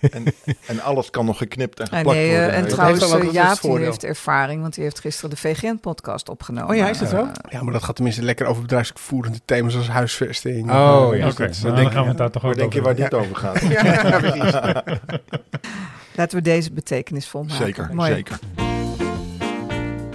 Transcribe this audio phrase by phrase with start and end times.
[0.00, 0.24] En,
[0.66, 2.54] en alles kan nog geknipt en Ah, geplakt nee, eh, worden.
[2.54, 6.28] en Dat trouwens, eh, eens Jaap die heeft ervaring, want die heeft gisteren de VGN-podcast
[6.28, 6.70] opgenomen.
[6.70, 7.16] Oh ja, is dat zo?
[7.16, 10.70] Eh, Ja, maar dat gaat tenminste lekker over bedrijfsvoerende thema's als huisvesting.
[10.70, 11.24] Oh, eh, ja.
[11.24, 12.94] dus Oké, nou, denk dan gaan we het daar toch Waar ook denk je over
[12.94, 13.60] waar dit over gaat?
[13.70, 14.52] Ja, precies.
[16.14, 17.56] Laten we deze betekenisvol maken.
[17.56, 18.12] Zeker, Mooi.
[18.14, 18.38] zeker.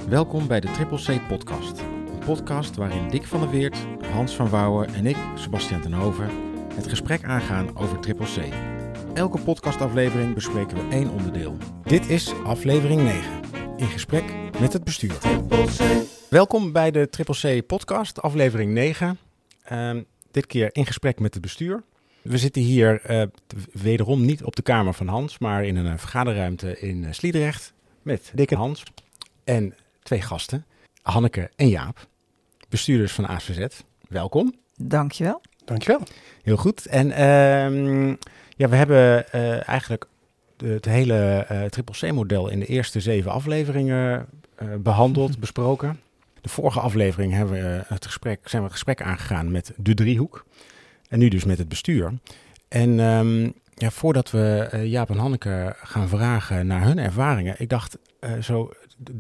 [0.10, 1.80] Welkom bij de Triple C podcast.
[1.80, 3.78] Een podcast waarin Dick van der Weert,
[4.14, 6.30] Hans van Wouwen en ik, Sebastian ten Hoven,
[6.76, 8.54] het gesprek aangaan over Triple C.
[9.16, 11.58] Elke podcastaflevering bespreken we één onderdeel.
[11.84, 13.42] Dit is aflevering 9.
[13.78, 14.24] In gesprek
[14.60, 15.18] met het bestuur.
[16.30, 19.18] Welkom bij de Triple C podcast, aflevering 9.
[19.64, 21.84] Ehm, dit keer in gesprek met het bestuur.
[22.22, 23.24] We zitten hier eh,
[23.72, 28.32] wederom niet op de kamer van Hans, maar in een vergaderruimte in eh, Sliedrecht met
[28.34, 28.84] Dick en Hans.
[29.44, 30.66] En twee gasten,
[31.02, 32.08] Hanneke en Jaap,
[32.70, 33.82] bestuurders van ASVZ.
[34.08, 34.54] Welkom.
[34.78, 35.42] Dankjewel.
[35.66, 36.02] Dankjewel.
[36.44, 36.86] Heel goed.
[36.86, 38.16] En ehm,
[38.56, 40.06] ja, we hebben eh, eigenlijk
[40.58, 44.26] de- het hele eh Triple C-model in de eerste zeven afleveringen
[44.56, 46.00] eh, behandeld, besproken.
[46.42, 50.46] De vorige aflevering hebben we het gesprek, zijn we het gesprek aangegaan met de driehoek.
[51.10, 52.14] En nu dus met het bestuur.
[52.68, 57.98] En ehm, ja, voordat we Jaap en Hanneke gaan vragen naar hun ervaringen, ik dacht
[58.42, 58.72] zo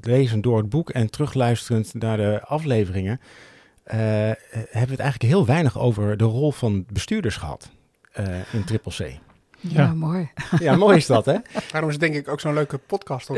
[0.01, 3.19] lezen door het boek en terugluisterend naar de afleveringen,
[3.83, 4.37] hebben
[4.71, 7.71] we het eigenlijk heel weinig over de rol van bestuurders gehad
[8.15, 8.99] eh, in Triple C.
[9.67, 9.93] Ja, Ja.
[9.93, 10.29] mooi.
[10.59, 11.35] Ja, mooi is dat, hè?
[11.71, 13.29] Daarom is het denk ik ook zo'n leuke podcast.
[13.29, 13.37] Op.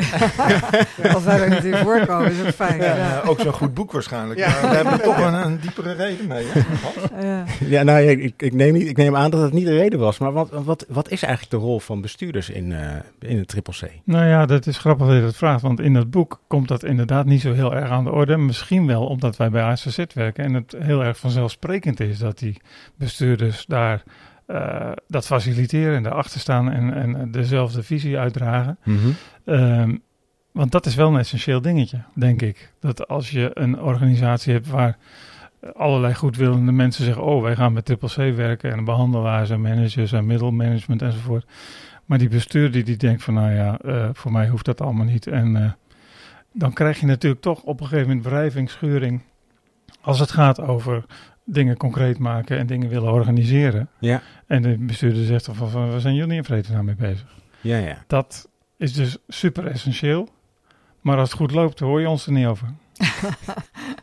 [1.14, 2.78] Als wij er niet in voorkomen, is het fijn.
[2.82, 3.22] Ja, Ja.
[3.26, 4.40] ook zo'n goed boek waarschijnlijk.
[4.40, 4.48] Ja.
[4.50, 6.46] Maar we hebben er toch een, een diepere reden mee.
[6.48, 7.28] Hè?
[7.28, 7.44] Ja.
[7.60, 10.00] Ja, nou, ja, ik, ik, neem niet, ik neem aan dat het niet de reden
[10.00, 10.18] was.
[10.18, 13.74] Maar wat, wat, wat is eigenlijk de rol van bestuurders in, eh, in het Triple
[13.74, 13.92] C?
[14.04, 16.84] Nou ja, dat is grappig dat je dat vraagt, want in dat boek komt dat
[16.84, 18.38] inderdaad niet zo heel erg aan de orde.
[18.38, 22.62] Misschien wel omdat wij bij ASVZ werken en het heel erg vanzelfsprekend is dat die
[22.96, 24.04] bestuurders daar
[24.48, 28.78] eh, dat faciliteren en daarachter staan en, en dezelfde visie uitdragen.
[29.46, 29.96] Ehm,
[30.52, 32.74] want dat is wel een essentieel dingetje, denk ik.
[32.80, 34.98] Dat als je een organisatie hebt waar
[35.74, 40.12] allerlei goedwillende mensen zeggen: Oh, wij gaan met Triple C werken en behandelaars en managers
[40.12, 41.46] en middelmanagement enzovoort.
[42.06, 45.06] Maar die bestuurder die, die denkt van nou ja, eh, voor mij hoeft dat allemaal
[45.06, 45.28] niet.
[45.28, 45.72] En eh,
[46.54, 49.22] dan krijg je natuurlijk toch op een gegeven moment wrijving, schuring.
[50.02, 51.06] Als het gaat over
[51.50, 53.90] dingen concreet maken en dingen willen organiseren.
[54.00, 54.22] Ja.
[54.48, 57.36] En de bestuurder zegt dan van, van waar zijn jullie in vredesnaam mee bezig?
[57.62, 58.04] Ja, ja.
[58.08, 60.30] Dat is dus super essentieel.
[61.02, 62.68] Maar als het goed loopt, hoor je ons er niet over.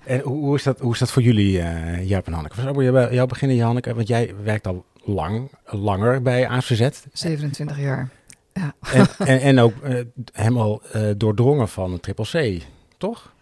[0.04, 2.60] En hoe, hoe, is dat, hoe is dat voor jullie, eh Jaap en Hanneke?
[2.60, 3.94] Zal ik bij jou beginnen, Janneke?
[3.94, 7.02] Want jij werkt al lang, langer bij ASVZ.
[7.12, 8.08] 27 jaar.
[8.52, 10.00] En, en, en ook eh,
[10.32, 12.62] helemaal eh, doordrongen van het Triple C,
[12.98, 13.33] toch?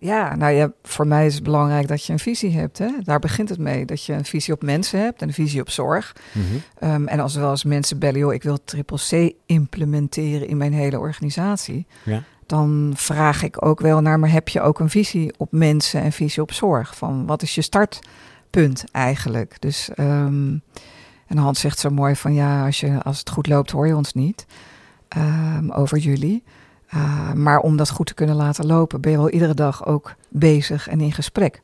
[0.00, 2.78] Ja, nou ja, voor mij is het belangrijk dat je een visie hebt.
[2.78, 2.88] Hè?
[3.02, 3.84] Daar begint het mee.
[3.84, 6.16] Dat je een visie op mensen hebt en een visie op zorg.
[6.78, 10.72] Ehm, en als wel eens mensen bellen, joh, ik wil triple C implementeren in mijn
[10.72, 11.86] hele organisatie.
[12.04, 12.22] Ja.
[12.46, 16.12] Dan vraag ik ook wel naar, maar heb je ook een visie op mensen en
[16.12, 16.96] visie op zorg?
[16.96, 19.56] Van wat is je startpunt eigenlijk?
[19.58, 20.56] Dus, ehm,
[21.26, 23.96] en Hans zegt zo mooi van, ja, als, je, als het goed loopt hoor je
[23.96, 24.46] ons niet
[25.08, 26.42] ehm, over jullie.
[26.94, 30.14] Uh, maar om dat goed te kunnen laten lopen, ben je wel iedere dag ook
[30.28, 31.62] bezig en in gesprek.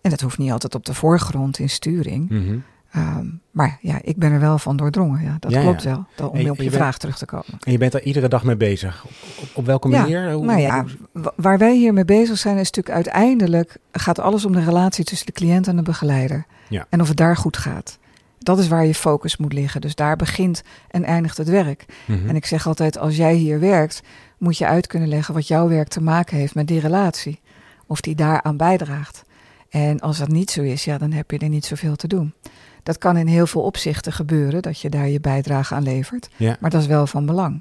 [0.00, 2.28] En dat hoeft niet altijd op de voorgrond in sturing.
[2.30, 2.58] Mhm.
[2.96, 5.22] Um, maar ja, ik ben er wel van doordrongen.
[5.22, 5.90] Ja, dat Ja, klopt ja.
[5.90, 6.04] wel.
[6.16, 7.46] Dan, om je- op je, je bent- vraag terug te komen.
[7.60, 9.04] En je bent er iedere dag mee bezig.
[9.04, 9.10] Op,
[9.42, 10.32] op, op welke manier?
[10.32, 14.44] Hoe- Nou ja, hoe- waar wij hier mee bezig zijn, is natuurlijk uiteindelijk gaat alles
[14.44, 16.46] om de relatie tussen de cliënt en de begeleider.
[16.88, 17.98] En of het daar goed gaat.
[18.38, 19.80] Dat is waar je focus moet liggen.
[19.80, 21.84] Dus daar begint en eindigt het werk.
[22.06, 22.28] Mhm.
[22.28, 24.02] En ik zeg altijd, als jij hier werkt,
[24.38, 27.40] moet je uit kunnen leggen wat jouw werk te maken heeft met die relatie.
[27.86, 29.22] Of die daaraan bijdraagt.
[29.68, 32.34] En als dat niet zo is, ja, dan heb je er niet zoveel te doen.
[32.82, 36.28] Dat kan in heel veel opzichten gebeuren, dat je daar je bijdrage aan levert.
[36.36, 36.56] Ja.
[36.60, 37.60] Maar dat is wel van belang.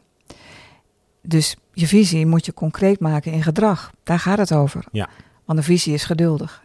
[1.22, 3.91] Dus je visie moet je concreet maken in gedrag.
[4.03, 4.85] Daar gaat het over.
[4.91, 5.09] Ja.
[5.46, 6.62] Want een visie is geduldig.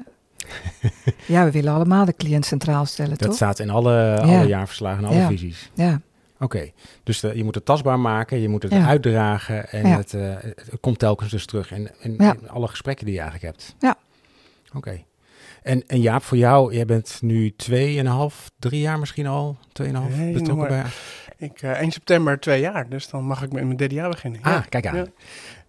[1.27, 3.35] ja, we willen allemaal de cliënt centraal stellen, Dat toch?
[3.35, 5.27] staat in alle, alle jaarverslagen en alle Ja.
[5.29, 5.71] visies.
[5.75, 6.01] Ja,
[6.41, 6.71] Oké,
[7.03, 8.87] dus je moet het tastbaar maken, je moet het Ja.
[8.87, 9.97] uitdragen en Ja.
[9.97, 12.35] het, eh, het komt telkens dus terug in, in, Ja.
[12.41, 13.75] in alle gesprekken die je eigenlijk hebt.
[13.79, 13.97] Ja.
[14.75, 15.03] Oké.
[15.63, 20.33] En, en Jaap, voor jou, jij bent nu tweeënhalf, drie jaar misschien al, tweeënhalf Nee,
[20.33, 20.85] betrokken bij...
[21.37, 24.43] Ik, eh 1 september twee jaar, dus dan mag ik met mijn derde jaar beginnen.
[24.43, 24.61] Ah, Ja.
[24.61, 24.97] kijk aan.
[24.97, 25.07] Ja.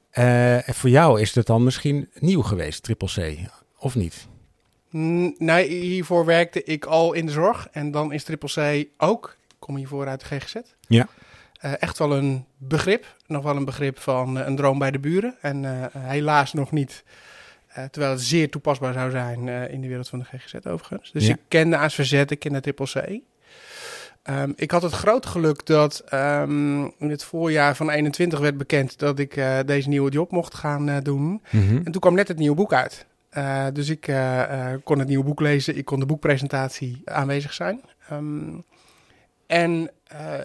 [0.10, 3.38] Eh, en voor jou is het dan misschien nieuw geweest, Triple C,
[3.78, 4.28] of niet?
[5.38, 9.76] Nee, hiervoor werkte ik al in de zorg en dan is Triple C ook, kom
[9.76, 10.56] hiervoor uit de GGZ.
[10.88, 11.08] Ja.
[11.60, 15.00] Eh, echt wel een begrip, nog wel een begrip van eh, een droom bij de
[15.00, 15.36] buren.
[15.42, 17.04] En eh, helaas nog niet,
[17.92, 21.12] terwijl het zeer toepasbaar zou zijn in de wereld van de GGZ overigens.
[21.12, 21.34] Dus Ja.
[21.34, 23.20] ik ken de ASVZ, ik ken de Triple C.
[24.24, 29.00] Ehm, ik had het grote geluk dat um, in het voorjaar van 21 werd bekend
[29.00, 31.42] dat ik deze nieuwe job mocht gaan doen.
[31.52, 31.76] Mhm.
[31.76, 33.06] En toen kwam net het nieuwe boek uit.
[33.74, 34.02] Dus ik
[34.84, 37.82] kon het nieuwe boek lezen, ik kon de boekpresentatie aanwezig zijn.
[38.12, 38.64] Um,
[39.52, 39.92] en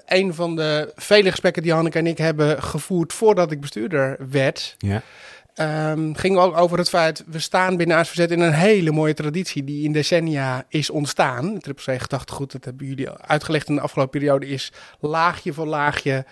[0.06, 4.74] een van de vele gesprekken die Hanneke en ik hebben gevoerd voordat ik bestuurder werd,
[4.78, 5.02] ja.
[5.90, 9.64] Um, ging ook over het feit, we staan binnen ASVZ in een hele mooie traditie
[9.64, 11.54] die in decennia is ontstaan.
[11.54, 15.66] Het Triple C gedachtegoed, dat hebben jullie uitgelegd in de afgelopen periode, is laagje voor
[15.66, 16.24] laagje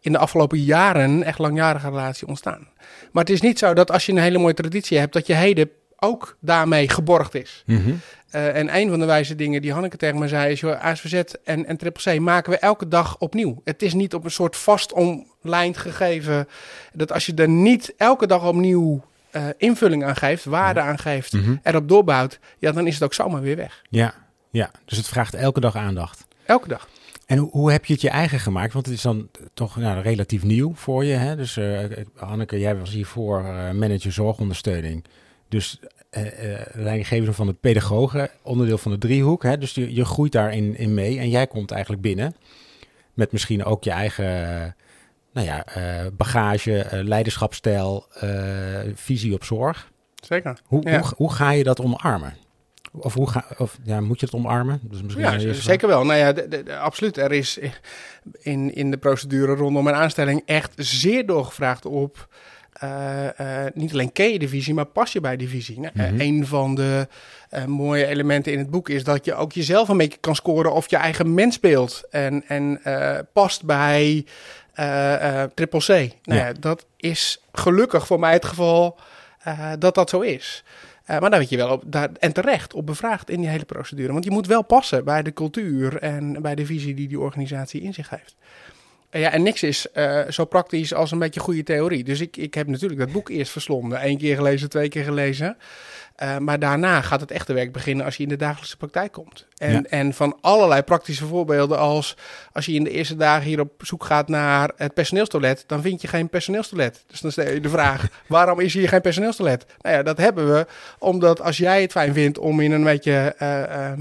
[0.00, 2.68] in de afgelopen jaren echt langjarige relatie ontstaan.
[3.12, 5.34] Maar het is niet zo dat als je een hele mooie traditie hebt, dat je
[5.34, 5.70] heden
[6.00, 7.62] ook daarmee geborgd is.
[7.66, 8.00] Mm -hmm.
[8.34, 10.60] uh, en een van de wijze dingen die Hanneke tegen me zei is...
[10.60, 13.60] Joh, ASVZ en, en Triple C maken we elke dag opnieuw.
[13.64, 16.48] Het is niet op een soort vast omlijnd gegeven...
[16.92, 20.44] dat als je er niet elke dag opnieuw uh, invulling aan geeft...
[20.44, 21.60] waarde aan geeft, Mm -hmm.
[21.62, 22.38] erop doorbouwt...
[22.58, 23.82] ja, dan is het ook zomaar weer weg.
[23.88, 24.14] Ja,
[24.50, 26.26] ja, dus het vraagt elke dag aandacht.
[26.44, 26.88] Elke dag.
[27.26, 28.72] En hoe, hoe, heb je het je eigen gemaakt?
[28.72, 31.14] Want het is dan toch nou, relatief nieuw voor je.
[31.14, 31.36] Hè?
[31.36, 31.78] Dus uh,
[32.16, 35.04] Hanneke, jij was hiervoor uh, manager zorgondersteuning.
[35.50, 35.80] Dus
[36.10, 39.42] uh, uh, leidinggever van de pedagogen, onderdeel van de driehoek.
[39.42, 39.58] Hè?
[39.58, 42.34] Dus je, je groeit daarin in mee en jij komt eigenlijk binnen
[43.14, 44.66] met misschien ook je eigen uh,
[45.32, 45.64] nou ja,
[46.12, 48.06] bagage, leiderschapstijl,
[48.94, 49.90] visie op zorg.
[50.24, 50.60] Zeker.
[50.64, 51.00] Hoe, ja.
[51.00, 52.34] hoe, hoe ga je dat omarmen?
[52.92, 54.80] Of, hoe ga, of ja, moet je het omarmen?
[54.82, 56.04] Dus misschien ja, zeker wel.
[56.04, 57.16] Nou ja, de, de, de, absoluut.
[57.16, 57.58] Er is
[58.40, 62.28] in, in de procedure rondom mijn aanstelling echt zeer doorgevraagd op...
[62.84, 65.80] Uh, uh, niet alleen ken je de visie, maar pas je bij die visie.
[65.80, 66.14] Nou, Mhm.
[66.20, 67.08] uh, een van de
[67.50, 70.72] eh, mooie elementen in het boek is dat je ook jezelf een beetje kan scoren
[70.72, 74.24] of je eigen mensbeeld en, en eh, past bij
[74.74, 75.88] eh, Triple C.
[75.88, 76.34] Nou Ja.
[76.46, 76.52] ja.
[76.60, 78.98] dat is gelukkig voor mij het geval
[79.42, 80.64] eh, dat dat zo is.
[81.04, 83.64] Eh, maar daar weet je wel op, daar, en terecht op bevraagd in die hele
[83.64, 84.12] procedure.
[84.12, 87.80] Want je moet wel passen bij de cultuur en bij de visie die die organisatie
[87.82, 88.34] in zich heeft.
[89.10, 92.04] Ja, en niks is uh, zo praktisch als een beetje goede theorie.
[92.04, 94.06] Dus ik, ik heb natuurlijk dat boek eerst verslonden.
[94.06, 95.56] Eén keer gelezen, twee keer gelezen.
[96.22, 99.46] Uh, maar daarna gaat het echte werk beginnen als je in de dagelijkse praktijk komt.
[99.56, 99.82] En, Ja.
[99.88, 102.16] en van allerlei praktische voorbeelden als...
[102.52, 105.64] als je in de eerste dagen hier op zoek gaat naar het personeelstoilet...
[105.66, 107.04] dan vind je geen personeelstoilet.
[107.06, 109.66] Dus dan stel je de vraag, waarom is hier geen personeelstoilet?
[109.80, 110.66] Nou ja, dat hebben we
[110.98, 113.34] omdat als jij het fijn vindt om in een beetje...
[113.42, 113.92] Uh, uh,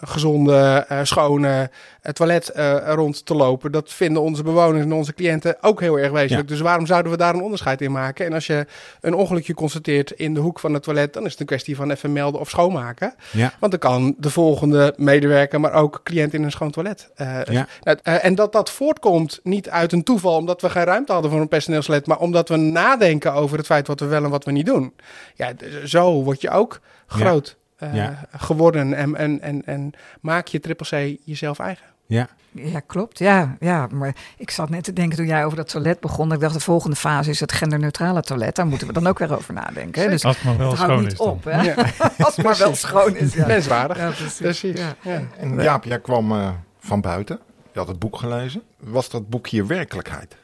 [0.00, 1.70] gezonde, uh, schone
[2.12, 2.52] toilet
[2.84, 3.72] rond te lopen.
[3.72, 6.48] Dat vinden onze bewoners en onze cliënten ook heel erg wezenlijk.
[6.48, 6.54] Ja.
[6.54, 8.26] Dus waarom zouden we daar een onderscheid in maken?
[8.26, 8.66] En als je
[9.00, 11.90] een ongelukje constateert in de hoek van het toilet, dan is het een kwestie van
[11.90, 13.14] even melden of schoonmaken.
[13.32, 13.52] Ja.
[13.60, 17.10] Want dan kan de volgende medewerker, maar ook cliënt in een schoon toilet.
[17.50, 17.66] Ja.
[18.02, 21.48] en dat dat voortkomt niet uit een toeval, omdat we geen ruimte hadden voor een
[21.48, 24.66] personeelstoilet, maar omdat we nadenken over het feit wat we wel en wat we niet
[24.66, 24.94] doen.
[25.34, 25.52] Ja,
[25.84, 27.56] zo word je ook groot.
[27.82, 28.26] Uh, Ja.
[28.36, 31.86] geworden en, en, en, en maak je triple C jezelf eigen.
[32.08, 33.18] Ja, Ja, klopt.
[33.18, 36.32] Ja, ja, maar ik zat net te denken toen jij over dat toilet begon.
[36.32, 38.56] Ik dacht, de volgende fase is het genderneutrale toilet.
[38.56, 40.02] Daar moeten we dan ook weer over nadenken.
[40.02, 40.08] Hè?
[40.08, 41.26] Dus Als het maar wel het houdt schoon niet is dan.
[41.28, 41.60] op, hè?
[41.62, 41.74] Ja.
[42.24, 43.34] Als het maar wel schoon is.
[43.34, 43.96] Ja, Menswaardig.
[43.98, 44.36] ja precies.
[44.36, 44.78] Precies.
[44.78, 44.94] Ja.
[45.02, 45.22] Ja.
[45.38, 47.38] En Jaap, jij kwam eh, van buiten.
[47.72, 48.62] Je had het boek gelezen.
[48.78, 50.36] Was dat boek hier werkelijkheid?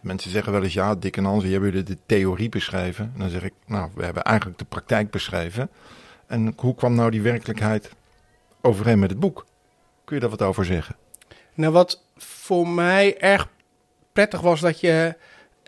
[0.00, 3.10] Mensen zeggen wel eens, ja, Dick en Hans, die hebben jullie de theorie beschreven.
[3.14, 5.70] En dan zeg ik, nou, we hebben eigenlijk de praktijk beschreven.
[6.32, 7.90] En hoe kwam nou die werkelijkheid
[8.60, 9.46] overeen met het boek?
[10.04, 10.96] Kun je daar wat over zeggen?
[11.54, 13.48] Nou, wat voor mij erg
[14.12, 15.16] prettig was, dat je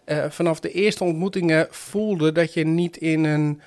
[0.06, 3.61] uh, vanaf de eerste ontmoetingen voelde dat je niet in een,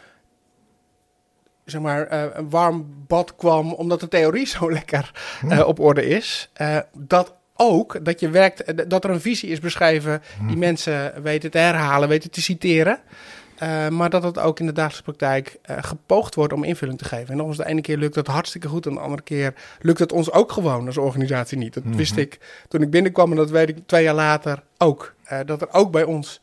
[1.66, 5.12] zeg maar, uh, een warm bad kwam, omdat de theorie zo lekker
[5.46, 6.51] uh, op orde is.
[6.94, 11.58] dat ook dat je werkt, dat er een visie is beschreven die mensen weten te
[11.58, 13.00] herhalen, weten te citeren.
[13.64, 17.06] Uh, maar dat het ook in de dagelijkse praktijk uh, gepoogd wordt om invulling te
[17.06, 17.28] geven.
[17.30, 20.00] En nog eens, de ene keer lukt dat hartstikke goed en de andere keer lukt
[20.00, 21.74] het ons ook gewoon als organisatie niet.
[21.74, 21.96] Dat Mhm.
[21.96, 25.14] wist ik toen ik binnenkwam en dat weet ik twee jaar later ook.
[25.32, 26.42] Uh, dat er ook bij ons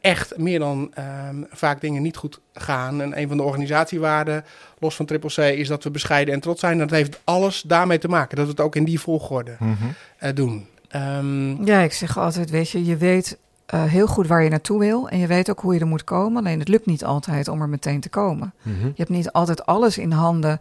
[0.00, 3.00] echt meer dan ehm, vaak dingen niet goed gaan.
[3.00, 4.44] En een van de organisatiewaarden,
[4.78, 6.78] los van Triple C, is dat we bescheiden en trots zijn.
[6.78, 10.34] Dat heeft alles daarmee te maken, dat we het ook in die volgorde Mhm.
[10.34, 10.66] doen.
[10.96, 13.38] Um, Ja, ik zeg altijd, weet je, je weet
[13.74, 15.08] uh, heel goed waar je naartoe wil.
[15.08, 16.38] En je weet ook hoe je er moet komen.
[16.38, 18.54] Alleen het lukt niet altijd om er meteen te komen.
[18.62, 18.86] Mhm.
[18.86, 20.60] Je hebt niet altijd alles in handen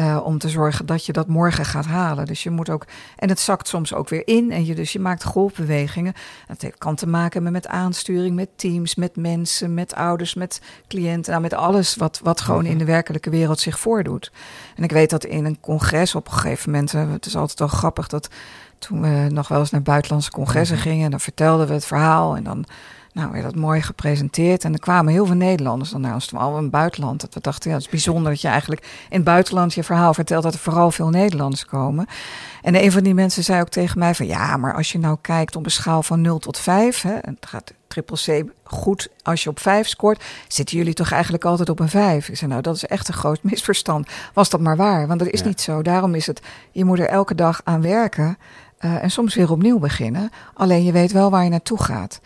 [0.00, 2.26] uh, om te zorgen dat je dat morgen gaat halen.
[2.26, 2.86] Dus je moet ook.
[3.16, 4.50] En het zakt soms ook weer in.
[4.50, 6.14] En je, dus je maakt golfbewegingen.
[6.46, 11.30] Heeft, kan te maken hebben met aansturing, met teams, met mensen, met ouders, met cliënten.
[11.30, 14.32] Nou, met alles wat, wat gewoon in de werkelijke wereld zich voordoet.
[14.76, 16.92] En ik weet dat in een congres op een gegeven moment.
[16.92, 18.28] Uh, het is altijd wel grappig dat
[18.78, 22.44] toen we nog wel eens naar buitenlandse congressen gingen, dan vertelden we het verhaal en
[22.44, 22.64] dan,
[23.12, 24.64] Nou, werd dat mooi gepresenteerd.
[24.64, 27.20] En er kwamen heel veel Nederlanders dan naar ons toe, al in het buitenland.
[27.20, 30.14] Dat we dachten, ja, het is bijzonder dat je eigenlijk in het buitenland je verhaal
[30.14, 32.06] vertelt dat er vooral veel Nederlanders komen.
[32.62, 35.16] En een van die mensen zei ook tegen mij van, ja, maar als je nou
[35.20, 39.08] kijkt op een schaal van 0 tot 5, hè, en het gaat triple C goed
[39.22, 42.28] als je op 5 scoort, zitten jullie toch eigenlijk altijd op een 5?
[42.28, 44.08] Ik zei, nou, dat is echt een groot misverstand.
[44.32, 45.06] Was dat maar waar?
[45.06, 45.46] Want dat is Ja.
[45.46, 45.82] niet zo.
[45.82, 46.40] Daarom is het,
[46.72, 48.38] je moet er elke dag aan werken
[48.78, 50.30] eh, en soms weer opnieuw beginnen.
[50.54, 52.20] Alleen je weet wel waar je naartoe gaat.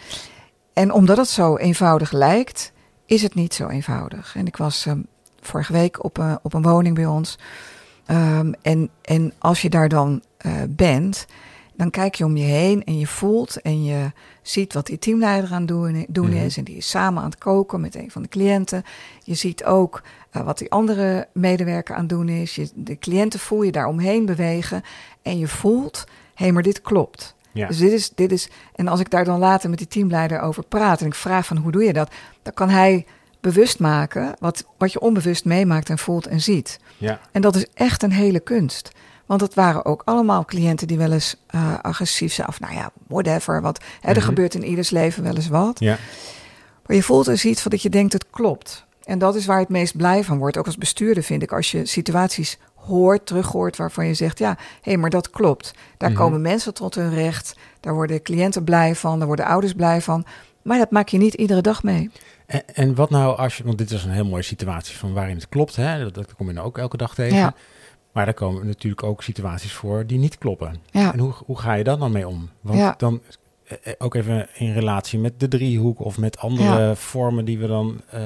[0.73, 2.73] En omdat het zo eenvoudig lijkt,
[3.07, 4.37] is het niet zo eenvoudig.
[4.37, 5.01] En ik was ehm,
[5.41, 7.39] vorige week op een, op een woning bij ons.
[8.07, 11.27] Ehm, en, en als je daar dan eh, bent,
[11.77, 14.11] dan kijk je om je heen en je voelt en je
[14.43, 16.37] ziet wat die teamleider aan het doen, doen Mhm.
[16.45, 16.57] is.
[16.57, 18.83] En die is samen aan het koken met een van de cliënten.
[19.25, 22.55] Je ziet ook eh, wat die andere medewerker aan het doen is.
[22.55, 24.83] Je, de cliënten voel je daar omheen bewegen.
[25.23, 26.05] En je voelt,
[26.35, 27.35] hey, maar dit klopt.
[27.53, 27.67] Ja.
[27.67, 30.65] Dus dit is, dit is, en als ik daar dan later met die teamleider over
[30.65, 32.11] praat en ik vraag van hoe doe je dat,
[32.43, 33.07] dan kan hij
[33.41, 36.79] bewust maken wat, wat je onbewust meemaakt en voelt en ziet.
[36.99, 37.21] Ja.
[37.33, 38.91] En dat is echt een hele kunst.
[39.27, 42.49] Want het waren ook allemaal cliënten die wel eens eh, agressief zijn.
[42.49, 43.63] Of nou ja, whatever.
[43.63, 44.25] Wat, hè, er Mhm.
[44.25, 45.81] gebeurt in ieders leven wel eens wat.
[45.81, 45.97] Ja.
[46.87, 48.85] Maar je voelt dus iets van dat je denkt het klopt.
[49.05, 50.57] En dat is waar het meest blij van wordt.
[50.57, 51.53] Ook als bestuurder vind ik.
[51.53, 54.39] Als je situaties hoort, terughoort waarvan je zegt...
[54.39, 55.75] ja, hé, maar dat klopt.
[55.97, 56.19] Daar Mhm.
[56.19, 57.57] komen mensen tot hun recht.
[57.81, 59.19] Daar worden cliënten blij van.
[59.19, 60.25] Daar worden ouders blij van.
[60.63, 62.11] Maar dat maak je niet iedere dag mee.
[62.47, 65.35] En, en wat nou als je, want dit is een heel mooie situatie van waarin
[65.37, 66.03] het klopt, hè?
[66.03, 67.37] Dat, dat kom je nou ook elke dag tegen.
[67.37, 67.55] Ja.
[68.13, 70.77] Maar er komen natuurlijk ook situaties voor die niet kloppen.
[70.91, 71.13] Ja.
[71.13, 72.51] En hoe, hoe ga je daar dan mee om?
[72.61, 72.95] Want Ja.
[72.99, 73.21] dan
[73.99, 78.21] ook even in relatie met de driehoek of met andere vormen die we dan eh,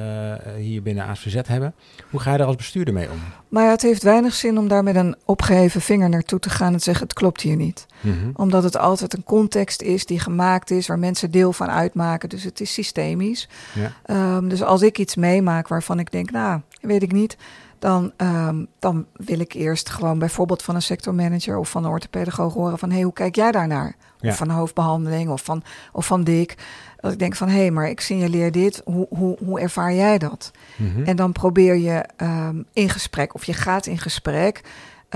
[0.58, 1.74] hier binnen ASVZ hebben.
[2.10, 3.18] Hoe ga je daar als bestuurder mee om?
[3.48, 6.72] Maar ja, het heeft weinig zin om daar met een opgeheven vinger naartoe te gaan...
[6.72, 7.86] en te zeggen het klopt hier niet.
[8.00, 8.30] Mhm.
[8.34, 10.86] Omdat het altijd een context is die gemaakt is...
[10.86, 12.28] waar mensen deel van uitmaken.
[12.28, 13.48] Dus het is systemisch.
[13.74, 13.92] Ja.
[14.04, 17.36] Ehm, dus als ik iets meemaak waarvan ik denk, nou, weet ik niet,
[17.78, 22.54] dan, ehm, dan wil ik eerst gewoon bijvoorbeeld van een sectormanager of van een orthopedagoog
[22.54, 23.96] horen van, hé, hey, hoe kijk jij daarnaar?
[24.20, 24.30] Ja.
[24.30, 26.54] Of van hoofdbehandeling of van, of van Dick.
[26.96, 30.18] Dat ik denk van, hé, hey, maar ik signaleer dit, hoe, hoe, hoe ervaar jij
[30.18, 30.50] dat?
[30.76, 31.02] Mhm.
[31.02, 34.60] En dan probeer je ehm, in gesprek, of je gaat in gesprek.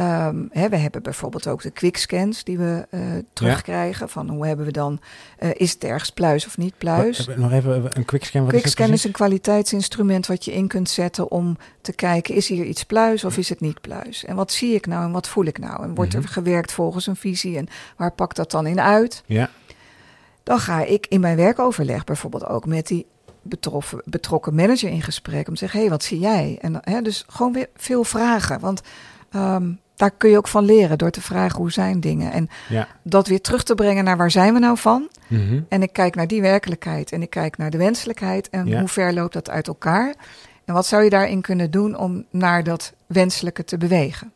[0.01, 3.01] Ehm, hè, we hebben bijvoorbeeld ook de quickscans die we eh,
[3.33, 4.09] terugkrijgen.
[4.09, 5.01] Van hoe hebben we dan,
[5.39, 7.27] eh, is het ergens pluis of niet pluis?
[7.27, 8.45] Wat- Nog even een quickscan.
[8.45, 12.35] Wat is dat Quickscan is een kwaliteitsinstrument wat je in kunt zetten om te kijken,
[12.35, 14.25] is hier iets pluis of is het niet pluis?
[14.25, 15.83] En wat zie ik nou en wat voel ik nou?
[15.83, 16.23] En wordt Mhm.
[16.23, 19.23] er gewerkt volgens een visie en waar pakt dat dan in uit?
[19.27, 19.51] Ja.
[20.43, 23.07] Dan ga ik in mijn werkoverleg bijvoorbeeld ook met die
[23.43, 26.59] betroffen, betrokken manager in gesprek om te zeggen, hé, hey, wat zie jij?
[26.61, 28.81] En hè, dus gewoon weer veel vragen, want
[29.31, 32.33] ehm, daar kun je ook van leren door te vragen hoe zijn dingen.
[32.33, 32.89] En Ja.
[33.03, 35.09] dat weer terug te brengen naar waar zijn we nou van?
[35.27, 35.61] Mhm.
[35.69, 38.79] En ik kijk naar die werkelijkheid en ik kijk naar de wenselijkheid en Ja.
[38.79, 40.15] hoe ver loopt dat uit elkaar?
[40.65, 44.33] En wat zou je daarin kunnen doen om naar dat wenselijke te bewegen?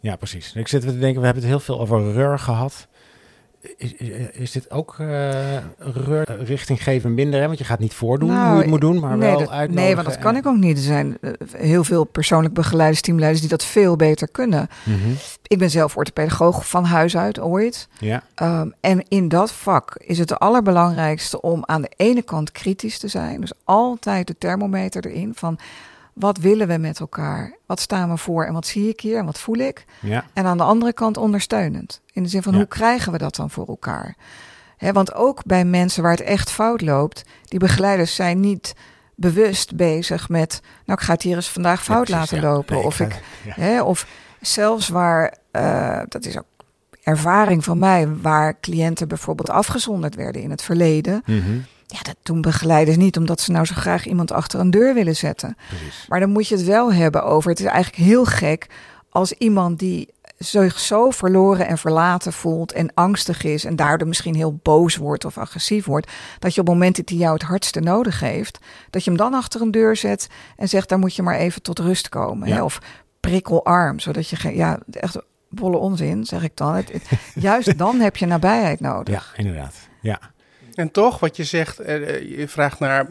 [0.00, 0.52] Ja, precies.
[0.54, 2.86] Ik zit te denken, we hebben het heel veel over reur gehad.
[4.32, 5.56] Is, dit ook eh
[6.38, 7.40] richting geven minder?
[7.40, 7.46] Hè?
[7.46, 9.48] Want je gaat niet voordoen Nou, hoe je het moet doen, maar nee, wel dat,
[9.50, 9.84] uitnodigen.
[9.86, 10.76] nee, want dat kan ik ook niet.
[10.76, 14.68] Er zijn eh, heel veel persoonlijk begeleiders, teamleiders die dat veel beter kunnen.
[14.84, 15.10] Mhm.
[15.46, 17.88] Ik ben zelf orthopedagoog van huis uit ooit.
[17.98, 22.52] Ja, Ehm, en in dat vak is het de allerbelangrijkste om aan de ene kant
[22.52, 23.40] kritisch te zijn.
[23.40, 25.58] Dus altijd de thermometer erin van
[26.12, 27.56] wat willen we met elkaar?
[27.66, 29.84] Wat staan we voor en wat zie ik hier en wat voel ik?
[30.00, 32.00] ja, En aan de andere kant ondersteunend.
[32.12, 32.58] In de zin van Ja.
[32.58, 34.16] hoe krijgen we dat dan voor elkaar?
[34.92, 38.74] Want ook bij mensen waar het echt fout loopt, die begeleiders zijn niet
[39.14, 42.76] bewust bezig met, nou ik ga het hier eens vandaag fout Ja, precies, laten lopen.
[42.76, 44.06] Nee, of ik, of
[44.40, 46.44] zelfs waar, eh, dat is ook
[47.02, 51.22] ervaring van mij, waar cliënten bijvoorbeeld afgezonderd werden in het verleden.
[51.26, 51.58] Mhm.
[51.92, 55.16] Ja, dat doen begeleiders niet omdat ze nou zo graag iemand achter een deur willen
[55.16, 55.56] zetten.
[55.68, 56.04] Precies.
[56.08, 57.50] Maar dan moet je het wel hebben over.
[57.50, 58.66] Het is eigenlijk heel gek
[59.10, 60.08] als iemand die
[60.38, 65.24] zich zo verloren en verlaten voelt en angstig is en daardoor misschien heel boos wordt
[65.24, 68.58] of agressief wordt, dat je op het moment dat hij jou het hardste nodig heeft,
[68.90, 71.62] dat je hem dan achter een deur zet en zegt, daar moet je maar even
[71.62, 72.48] tot rust komen.
[72.48, 72.54] Ja.
[72.54, 72.62] Hè?
[72.62, 72.78] Of
[73.20, 75.18] prikkelarm, zodat je geen, ja, echt
[75.48, 76.74] bolle onzin, zeg ik dan.
[76.74, 79.32] Het, het- juist dan heb je nabijheid nodig.
[79.34, 79.74] Ja, inderdaad.
[80.00, 80.18] Ja,
[80.74, 83.06] En toch, wat je zegt, eh, eh, je vraagt naar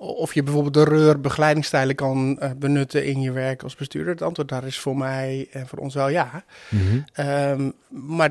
[0.00, 4.12] of je bijvoorbeeld de reur begeleidingsstijlen kan eh, benutten in je werk als bestuurder.
[4.12, 6.44] Het antwoord daar is voor mij en voor ons wel ja.
[6.68, 7.00] Mhm.
[7.12, 8.30] Ehm, maar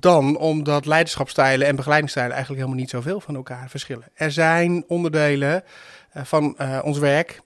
[0.00, 4.08] dan omdat leiderschapstijlen en begeleidingsstijlen eigenlijk helemaal niet zoveel van elkaar verschillen.
[4.14, 5.62] Er zijn onderdelen
[6.12, 7.40] van ons werk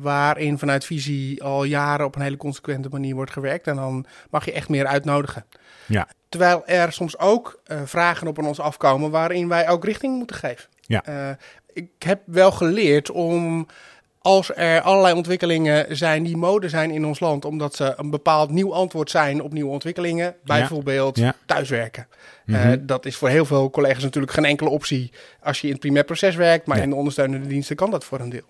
[0.00, 3.66] waarin vanuit visie al jaren op een hele consequente manier wordt gewerkt.
[3.66, 5.44] En dan mag je echt meer uitnodigen.
[5.86, 6.08] Ja.
[6.28, 10.68] Terwijl er soms ook uh, vragen op ons afkomen waarin wij ook richting moeten geven.
[10.80, 11.02] Ja.
[11.08, 11.30] Uh,
[11.72, 13.66] ik heb wel geleerd om
[14.20, 18.50] als er allerlei ontwikkelingen zijn die mode zijn in ons land, omdat ze een bepaald
[18.50, 21.34] nieuw antwoord zijn op nieuwe ontwikkelingen, bijvoorbeeld Ja.
[21.46, 22.06] thuiswerken.
[22.46, 22.58] Mhm.
[22.70, 25.80] Eh, dat is voor heel veel collega's natuurlijk geen enkele optie als je in het
[25.82, 26.84] primair proces werkt, maar Nee.
[26.84, 28.46] in de ondersteunende diensten kan dat voor een deel.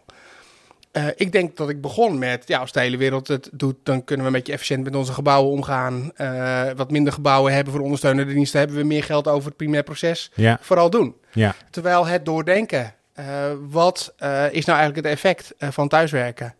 [0.92, 4.04] Eh, ik denk dat ik begon met, ja, als de hele wereld het doet, dan
[4.04, 6.10] kunnen we een beetje efficiënt met onze gebouwen omgaan.
[6.14, 9.82] Eh, wat minder gebouwen hebben voor ondersteunende diensten, hebben we meer geld over het primair
[9.82, 10.30] proces.
[10.34, 11.14] Ja, Vooral doen.
[11.32, 13.24] ja, Terwijl het doordenken, eh,
[13.68, 14.14] wat
[14.50, 16.54] is nou eigenlijk het effect van thuiswerken?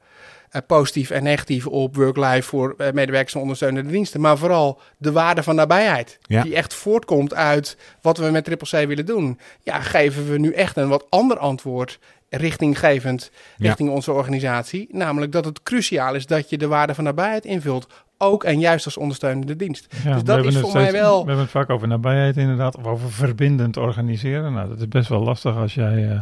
[0.67, 4.21] Positief en negatief op work-life voor medewerkers en ondersteunende diensten.
[4.21, 6.19] Maar vooral de waarde van nabijheid.
[6.23, 6.43] Ja.
[6.43, 9.39] Die echt voortkomt uit wat we met Triple C willen doen.
[9.63, 11.99] Ja, geven we nu echt een wat ander antwoord
[12.31, 13.67] richtinggevend Ja.
[13.67, 14.89] richting onze organisatie.
[14.91, 17.87] Namelijk dat het cruciaal is dat je de waarde van nabijheid invult.
[18.19, 19.95] Ook en juist als ondersteunende dienst.
[20.05, 22.87] Ja, Dus dat is voor mij wel- We hebben het vaak over nabijheid inderdaad, of
[22.87, 24.53] over verbindend organiseren.
[24.53, 26.19] Nou, dat is best wel lastig als jij eh,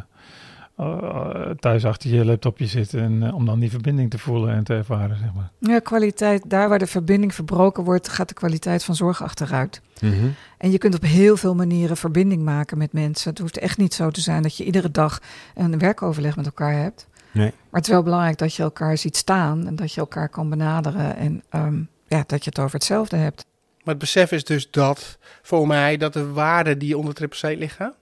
[1.58, 4.74] thuis achter je laptopje zit en eh, om dan die verbinding te voelen en te
[4.74, 5.50] ervaren, zeg maar.
[5.58, 9.80] Ja, kwaliteit, daar waar de verbinding verbroken wordt, gaat de kwaliteit van zorg achteruit.
[10.00, 10.26] Mhm.
[10.58, 13.30] En je kunt op heel veel manieren verbinding maken met mensen.
[13.30, 15.20] Het hoeft echt niet zo te zijn dat je iedere dag
[15.54, 17.06] een werkoverleg met elkaar hebt.
[17.32, 17.44] Nee.
[17.46, 20.50] Maar het is wel belangrijk dat je elkaar ziet staan en dat je elkaar kan
[20.50, 23.44] benaderen en ehm, ja, dat je het over hetzelfde hebt.
[23.84, 27.58] Maar het besef is dus dat voor mij dat de waarden die onder Triple C
[27.58, 27.94] liggen.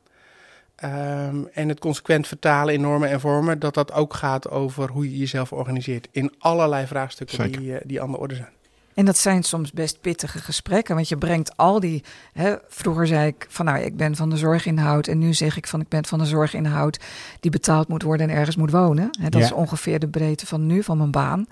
[0.90, 5.10] Ehm, en het consequent vertalen in normen en vormen, dat dat ook gaat over hoe
[5.10, 6.08] je jezelf organiseert.
[6.10, 7.60] In allerlei vraagstukken Zeker.
[7.60, 8.48] die, eh, die aan de orde zijn.
[8.94, 12.04] En dat zijn soms best pittige gesprekken, want je brengt al die.
[12.32, 15.06] Hè, vroeger zei ik van nou, ik ben van de zorginhoud.
[15.06, 16.98] En nu zeg ik van ik ben van de zorginhoud
[17.40, 19.08] die betaald moet worden en ergens moet wonen.
[19.20, 19.46] Hè, dat Ja.
[19.46, 21.46] is ongeveer de breedte van nu, van mijn baan.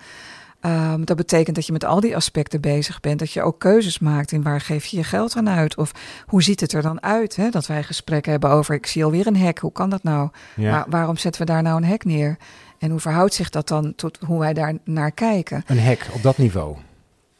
[0.62, 3.18] Ehm, dat betekent dat je met al die aspecten bezig bent.
[3.18, 5.76] Dat je ook keuzes maakt in waar geef je je geld aan uit.
[5.76, 5.92] Of
[6.26, 7.36] hoe ziet het er dan uit?
[7.36, 7.48] Hè?
[7.48, 9.58] Dat wij gesprekken hebben over ik zie alweer een hek.
[9.58, 10.28] Hoe kan dat nou?
[10.56, 10.86] ja.
[10.88, 12.36] Waarom zetten we daar nou een hek neer?
[12.78, 15.62] En hoe verhoudt zich dat dan tot hoe wij daar naar kijken?
[15.66, 16.76] Een hek op dat niveau.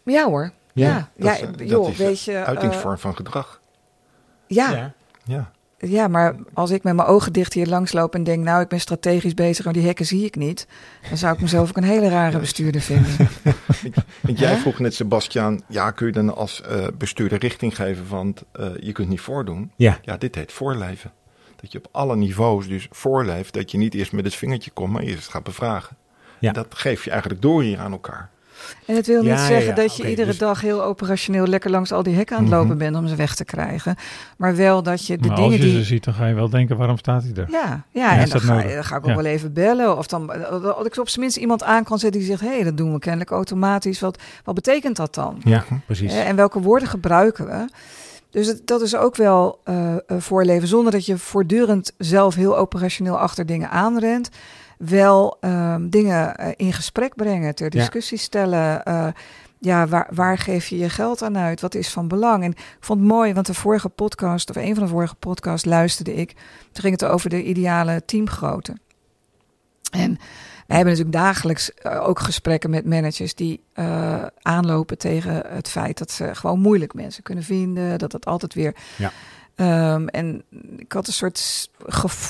[0.05, 0.53] Ja hoor.
[0.73, 2.45] Ja, Ja, ja, dat is, eh, joh, dat is, weet je.
[2.45, 3.61] Uitingsvorm van gedrag.
[4.49, 4.93] eh, ja, ja.
[5.25, 5.51] Ja.
[5.89, 6.09] Ja.
[6.09, 8.81] maar als ik met mijn ogen dicht hier langs loop en denk, nou, ik ben
[8.81, 10.67] strategisch bezig, maar die hekken zie ik niet,
[11.09, 13.29] dan zou ik mezelf ook een hele rare bestuurder vinden.
[14.21, 18.43] Want jij vroeg net, Sebastian, ja, kun je dan als eh, bestuurder richting geven, want
[18.53, 19.73] eh, je kunt niet voordoen.
[19.77, 19.99] Ja.
[20.03, 21.13] Ja, dit heet voorleven.
[21.57, 24.93] Dat je op alle niveaus dus voorleeft, dat je niet eerst met het vingertje komt,
[24.93, 25.97] maar eerst gaat bevragen.
[26.39, 26.53] Ja.
[26.53, 28.31] Dat geef je eigenlijk door hier aan elkaar.
[28.87, 31.71] En het wil Ja, niet zeggen ja, dat je iedere dus- dag heel operationeel lekker
[31.71, 32.79] langs al die hekken aan het lopen Mhm.
[32.79, 33.97] bent om ze weg te krijgen.
[34.37, 35.83] Maar wel dat je de maar als dingen je die.
[35.83, 37.51] ze ziet, dan ga je wel denken, waarom staat hij er?
[37.51, 38.69] Ja, ja, en dan ga, nodig?
[38.69, 39.99] je- dan ga ik ook wel even bellen.
[39.99, 40.27] Of dan,
[40.63, 42.93] dat ik op zijn minst iemand aan kan zetten die zegt: hé, hey, dat doen
[42.93, 44.01] we kennelijk automatisch.
[44.01, 45.41] Wat, wat betekent dat dan?
[45.45, 46.13] Ja, precies.
[46.15, 47.65] En welke woorden gebruiken we?
[48.31, 52.57] Dus het, dat is ook wel eh, eh, voorleven, zonder dat je voortdurend zelf heel
[52.59, 54.29] operationeel achter dingen aanrent.
[54.89, 57.79] Wel ehm, dingen eh, in gesprek brengen, ter Ja.
[57.79, 58.85] discussie stellen.
[58.85, 59.07] eh,
[59.59, 61.61] ja, waar, waar geef je je geld aan uit?
[61.61, 62.45] Wat is van belang?
[62.45, 65.65] En ik vond het mooi, want de vorige podcast, of een van de vorige podcasts,
[65.67, 66.33] luisterde ik.
[66.73, 68.77] Toen ging het over de ideale teamgrootte.
[69.91, 70.19] En
[70.67, 73.61] wij hebben natuurlijk dagelijks eh, ook gesprekken met managers die
[74.43, 77.99] aanlopen tegen het feit dat ze gewoon moeilijk mensen kunnen vinden.
[77.99, 78.75] Dat het altijd weer.
[78.97, 79.13] Ja.
[79.55, 80.43] Ehm, en
[80.77, 81.71] ik had een soort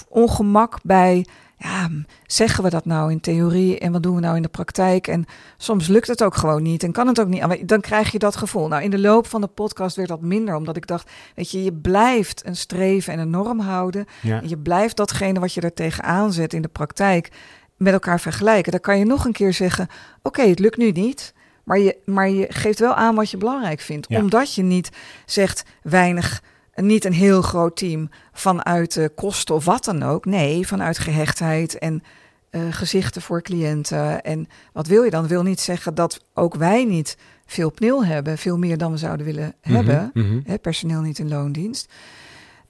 [0.09, 1.27] ongemak bij.
[1.63, 1.89] Ja,
[2.27, 5.07] zeggen we dat nou in theorie en wat doen we nou in de praktijk?
[5.07, 5.25] En
[5.57, 7.69] soms lukt het ook gewoon niet en kan het ook niet.
[7.69, 8.69] Dan krijg je dat gevoel.
[8.69, 11.65] Nou, in de loop van de podcast werd dat minder, omdat ik dacht, weet je,
[11.65, 14.07] je blijft een streven en een norm houden.
[14.23, 14.41] Ja.
[14.41, 17.31] En je blijft datgene wat je er tegenaan zet in de praktijk
[17.77, 18.73] met elkaar vergelijken.
[18.73, 19.89] Dan kan je nog een keer zeggen:
[20.23, 21.35] Oké, het lukt nu niet.
[21.65, 24.09] Maar je, maar je geeft wel aan wat je belangrijk vindt.
[24.09, 24.19] Ja.
[24.19, 24.91] Omdat je niet
[25.27, 26.43] zegt weinig,
[26.75, 30.25] niet een heel groot team vanuit eh, kosten of wat dan ook.
[30.25, 32.03] Nee, vanuit gehechtheid en
[32.51, 34.23] eh, gezichten voor cliënten.
[34.23, 35.27] En wat wil je dan?
[35.27, 39.27] Wil niet zeggen dat ook wij niet veel pnil hebben, veel meer dan we zouden
[39.27, 40.11] willen hebben.
[40.15, 40.41] Mhm, mhm.
[40.45, 41.93] Hè, personeel niet in loondienst.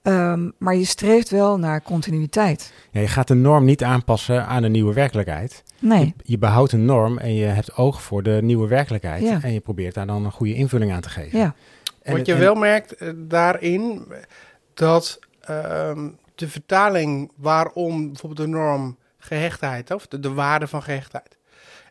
[0.03, 2.73] Ehm, maar je streeft wel naar continuïteit.
[2.91, 5.63] Ja, je gaat de norm niet aanpassen aan een nieuwe werkelijkheid.
[5.79, 6.05] Nee.
[6.05, 9.23] Je, je behoudt een norm en je hebt oog voor de nieuwe werkelijkheid.
[9.23, 9.43] Ja.
[9.43, 11.39] En je probeert daar dan een goede invulling aan te geven.
[11.39, 11.55] Ja.
[12.03, 14.07] En- Wat je en- wel merkt eh, daarin,
[14.75, 21.37] dat ehm, de vertaling waarom bijvoorbeeld de norm gehechtheid, of de, de waarde van gehechtheid,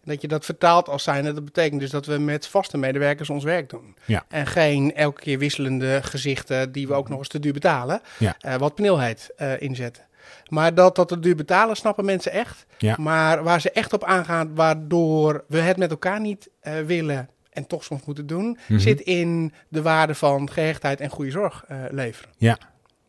[0.04, 3.44] dat je dat vertaalt als zijnde, dat betekent dus dat we met vaste medewerkers ons
[3.44, 3.96] werk doen.
[4.06, 4.26] Ja.
[4.30, 8.36] En geen elke keer wisselende gezichten die we ook nog eens te duur betalen, Ja.
[8.40, 10.04] eh, wat peneel eh inzetten.
[10.48, 12.66] Maar dat dat te duur betalen, snappen mensen echt.
[12.78, 12.96] Ja.
[13.00, 16.50] Maar waar ze echt op aangaan, waardoor we het met elkaar niet
[16.86, 18.80] willen en toch soms moeten doen, Mhm.
[18.80, 22.32] zit in de waarde van gehechtheid en goede zorg eh, leveren.
[22.38, 22.58] Ja,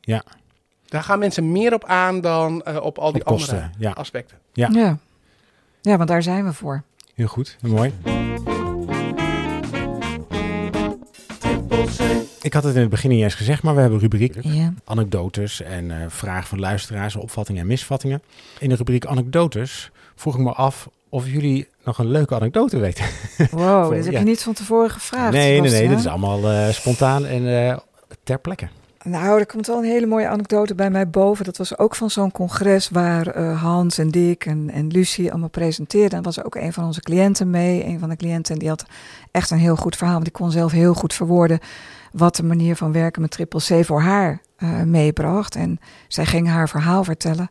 [0.00, 0.24] ja.
[0.86, 3.90] Daar gaan mensen meer op aan dan eh, op al die Op kosten, andere ja.
[3.90, 4.38] aspecten.
[4.52, 4.68] Ja.
[4.72, 4.98] Ja.
[5.80, 6.82] ja, want daar zijn we voor.
[7.14, 7.92] Heel goed, mooi.
[12.42, 14.72] Ik had het in het begin niet eens gezegd, maar we hebben een rubriek Ja.
[14.84, 18.22] anekdotes en eh, vragen van luisteraars, opvattingen en misvattingen.
[18.58, 23.04] In de rubriek anekdotes vroeg ik me af of jullie nog een leuke anekdote weten.
[23.50, 24.18] Wow, Voor- dit heb ja.
[24.18, 25.32] je niet van tevoren gevraagd.
[25.32, 27.76] nee, nee, nee, dit is allemaal eh, spontaan en eh,
[28.22, 28.68] ter plekke.
[29.02, 31.44] Nou, er komt wel een hele mooie anekdote bij mij boven.
[31.44, 35.48] Dat was ook van zo'n congres waar eh, Hans en Dick en, en Lucie allemaal
[35.48, 36.18] presenteerden.
[36.18, 37.84] En was ook een van onze cliënten mee.
[37.84, 38.84] Een van de cliënten die had
[39.30, 40.14] echt een heel goed verhaal.
[40.14, 41.58] Want die kon zelf heel goed verwoorden
[42.12, 44.40] wat de manier van werken met Triple C voor haar
[44.84, 45.56] meebracht.
[45.56, 47.50] En zij ging haar verhaal vertellen.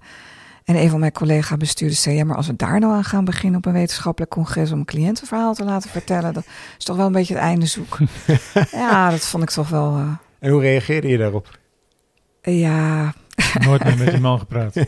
[0.64, 3.58] En een van mijn collega-bestuurders zei: Ja, maar als we daar nou aan gaan beginnen
[3.58, 6.46] op een wetenschappelijk congres om een cliëntenverhaal te laten vertellen, dat
[6.78, 7.98] is toch wel een beetje het einde zoek.
[8.72, 9.96] ja, dat vond ik toch wel.
[9.98, 10.08] eh,
[10.40, 11.60] En hoe reageerde je daarop?
[12.42, 13.14] ja,
[13.66, 14.74] Nooit meer met die man gepraat.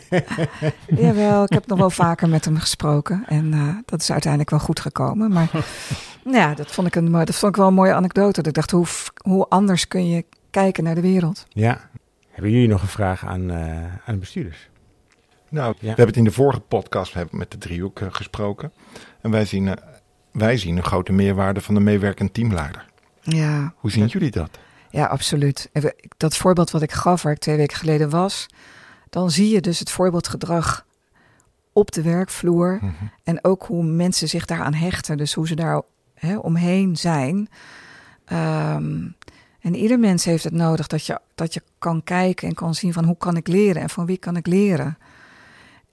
[0.88, 3.24] Jawel, ik heb nog wel vaker met hem gesproken.
[3.28, 5.32] En eh, dat is uiteindelijk wel goed gekomen.
[5.32, 5.50] Maar
[6.24, 8.32] nou ja, dat vond, ik een, dat vond ik wel een mooie anekdote.
[8.42, 8.86] Dat ik dacht, hoe,
[9.24, 11.46] hoe anders kun je kijken naar de wereld?
[11.50, 11.90] Ja.
[12.32, 14.70] Hebben jullie nog een vraag aan, eh, aan de bestuurders?
[15.54, 18.72] Nou, we hebben het in de vorige podcast we hebben met de driehoek eh, gesproken.
[19.22, 19.84] En wij zien, eh,
[20.32, 22.86] wij zien een grote meerwaarde van de meewerkend teamleider.
[23.22, 24.50] Ja, Hoe zien jullie dat?
[24.89, 25.70] ja, absoluut.
[26.18, 28.48] Dat voorbeeld wat ik gaf, waar ik twee weken geleden was.
[29.10, 30.86] Dan zie je dus het voorbeeldgedrag
[31.74, 32.78] op de werkvloer.
[32.82, 32.92] Mhm.
[33.24, 35.18] En ook hoe mensen zich daaraan hechten.
[35.18, 35.82] Dus hoe ze daar
[36.13, 37.50] hè, omheen zijn.
[38.26, 39.08] Ehm,
[39.60, 42.94] en ieder mens heeft het nodig dat je, dat je kan kijken en kan zien
[42.94, 44.98] van hoe kan ik leren en van wie kan ik leren.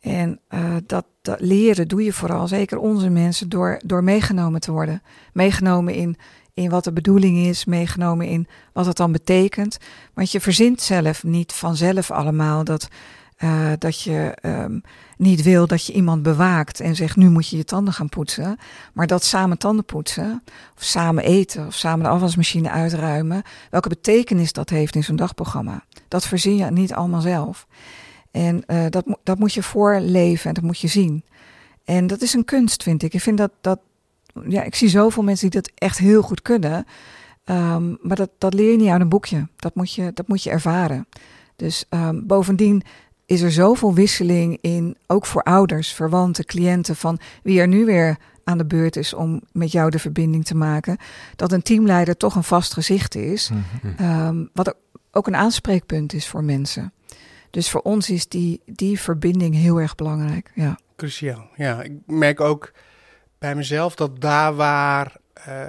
[0.00, 1.04] En eh, dat,
[1.38, 5.02] leren doe je vooral, zeker onze mensen, door, door meegenomen te worden.
[5.32, 6.16] Meegenomen in,
[6.54, 9.78] in wat de bedoeling is, meegenomen in wat het dan betekent.
[10.14, 12.88] Want je verzint zelf niet vanzelf allemaal dat,
[13.36, 14.78] eh, dat je ehm,
[15.16, 18.58] niet wil dat je iemand bewaakt en zegt nu moet je je tanden gaan poetsen.
[18.92, 20.42] Maar dat samen tanden poetsen,
[20.76, 25.84] of samen eten, of samen de afwasmachine uitruimen, welke betekenis dat heeft in zo'n dagprogramma.
[26.08, 27.66] Dat verzin je niet allemaal zelf.
[28.30, 31.24] En eh, dat, dat moet je voorleven en dat moet je zien.
[31.84, 33.14] En dat is een kunst, vind ik.
[33.14, 33.80] Ik vind dat, dat
[34.48, 36.86] ja, ik zie zoveel mensen die dat echt heel goed kunnen.
[37.44, 39.48] Ehm, maar dat, dat leer je niet uit een boekje.
[39.56, 41.06] Dat moet je, dat moet je ervaren.
[41.56, 42.82] Dus ehm, bovendien
[43.26, 48.16] is er zoveel wisseling in, ook voor ouders, verwanten, cliënten, van wie er nu weer
[48.44, 50.96] aan de beurt is om met jou de verbinding te maken,
[51.36, 53.50] dat een teamleider toch een vast gezicht is,
[53.96, 54.74] ehm, wat
[55.10, 56.92] ook een aanspreekpunt is voor mensen.
[57.50, 60.50] Dus voor ons is die, die verbinding heel erg belangrijk.
[60.54, 60.78] Ja.
[60.96, 61.48] Cruciaal.
[61.56, 62.72] Ja, ik merk ook
[63.38, 65.64] bij mezelf dat daar waar eh,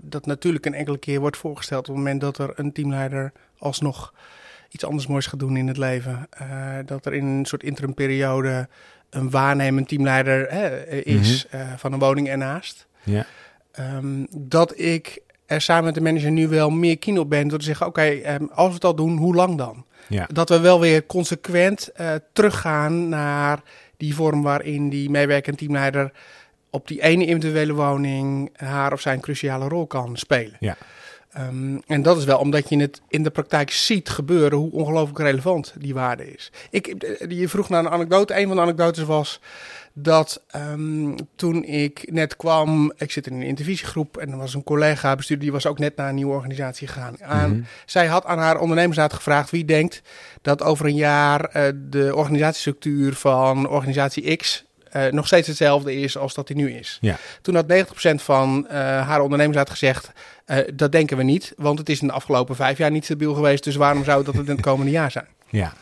[0.00, 4.14] dat natuurlijk een enkele keer wordt voorgesteld op het moment dat er een teamleider alsnog
[4.70, 8.68] iets anders moois gaat doen in het leven, eh, dat er in een soort interimperiode
[9.10, 12.86] een waarnemend teamleider hè, is eh, van een woning ernaast.
[13.02, 13.26] Ja.
[13.72, 17.58] Ehm, dat ik er samen met de manager nu wel meer keen op ben door
[17.58, 19.84] te zeggen: oké, ehm, als we het al doen, hoe lang dan?
[20.08, 20.28] Ja.
[20.32, 23.62] Dat we wel weer consequent eh, teruggaan naar
[23.96, 26.12] die vorm waarin die meewerkend teamleider
[26.70, 30.56] op die ene individuele woning haar of zijn cruciale rol kan spelen.
[30.60, 30.76] Ja.
[31.32, 35.18] Ehm, en dat is wel omdat je het in de praktijk ziet gebeuren hoe ongelooflijk
[35.18, 36.52] relevant die waarde is.
[36.70, 38.38] Ik, eh, je vroeg naar een anekdote.
[38.38, 39.40] Een van de anekdotes was
[39.98, 44.64] dat ehm, toen ik net kwam, ik zit in een intervisiegroep en er was een
[44.64, 47.22] collega bestuurder die was ook net naar een nieuwe organisatie gegaan.
[47.22, 47.60] Aan, Mhm.
[47.86, 50.02] zij had aan haar ondernemersraad gevraagd wie denkt
[50.42, 56.16] dat over een jaar eh, de organisatiestructuur van organisatie X eh, nog steeds hetzelfde is
[56.18, 56.98] als dat die nu is.
[57.00, 57.16] Ja.
[57.42, 60.10] Toen had 90% van eh, haar ondernemersraad gezegd,
[60.74, 63.64] dat denken we niet, want het is in de afgelopen vijf jaar niet stabiel geweest,
[63.64, 65.26] dus waarom zou dat het in het komende jaar zijn?
[65.50, 65.72] Ja.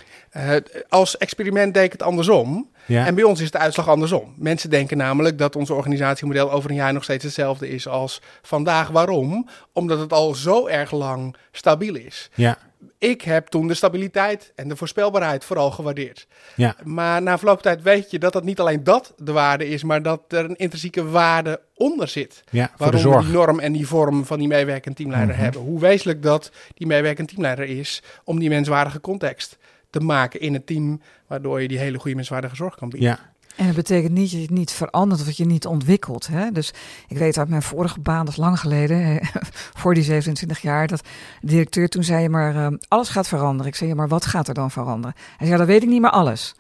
[0.89, 2.71] Als experiment deed ik het andersom.
[2.87, 3.07] Ja.
[3.07, 4.35] En bij ons is de uitslag andersom.
[4.37, 8.89] Mensen denken namelijk dat ons organisatiemodel over een jaar nog steeds hetzelfde is als vandaag.
[8.89, 9.49] Waarom?
[9.73, 12.31] Omdat het al zo erg lang stabiel is.
[12.35, 12.59] Ja.
[12.99, 16.27] Ik heb toen de stabiliteit en de voorspelbaarheid vooral gewaardeerd.
[16.57, 16.77] Ja.
[16.83, 19.83] Maar na verloop van tijd weet je dat dat niet alleen dat de waarde is,
[19.83, 22.43] maar dat er een intrinsieke waarde onder zit.
[22.51, 22.71] Ja.
[22.77, 25.43] Waarom we die norm en die vorm van die meewerkend teamleider Mhm.
[25.45, 25.61] hebben.
[25.61, 29.57] Hoe wezenlijk dat die meewerkend teamleider is om die menswaardige context
[29.95, 33.09] te maken in het team, waardoor je die hele goede menswaardige zorg kan bieden.
[33.09, 33.19] Ja.
[33.57, 36.27] En dat betekent niet dat je het niet verandert of dat je niet ontwikkelt.
[36.27, 36.51] Hè?
[36.51, 36.73] Dus
[37.09, 39.21] ik weet uit mijn vorige baan, dat is lang geleden,
[39.81, 41.03] voor die 27 jaar, dat
[41.41, 43.67] de directeur toen zei: maar uh, alles gaat veranderen.
[43.67, 45.17] Ik zei: ja, maar wat gaat er dan veranderen?
[45.17, 46.55] Hij zei: ja, dat weet ik niet meer alles.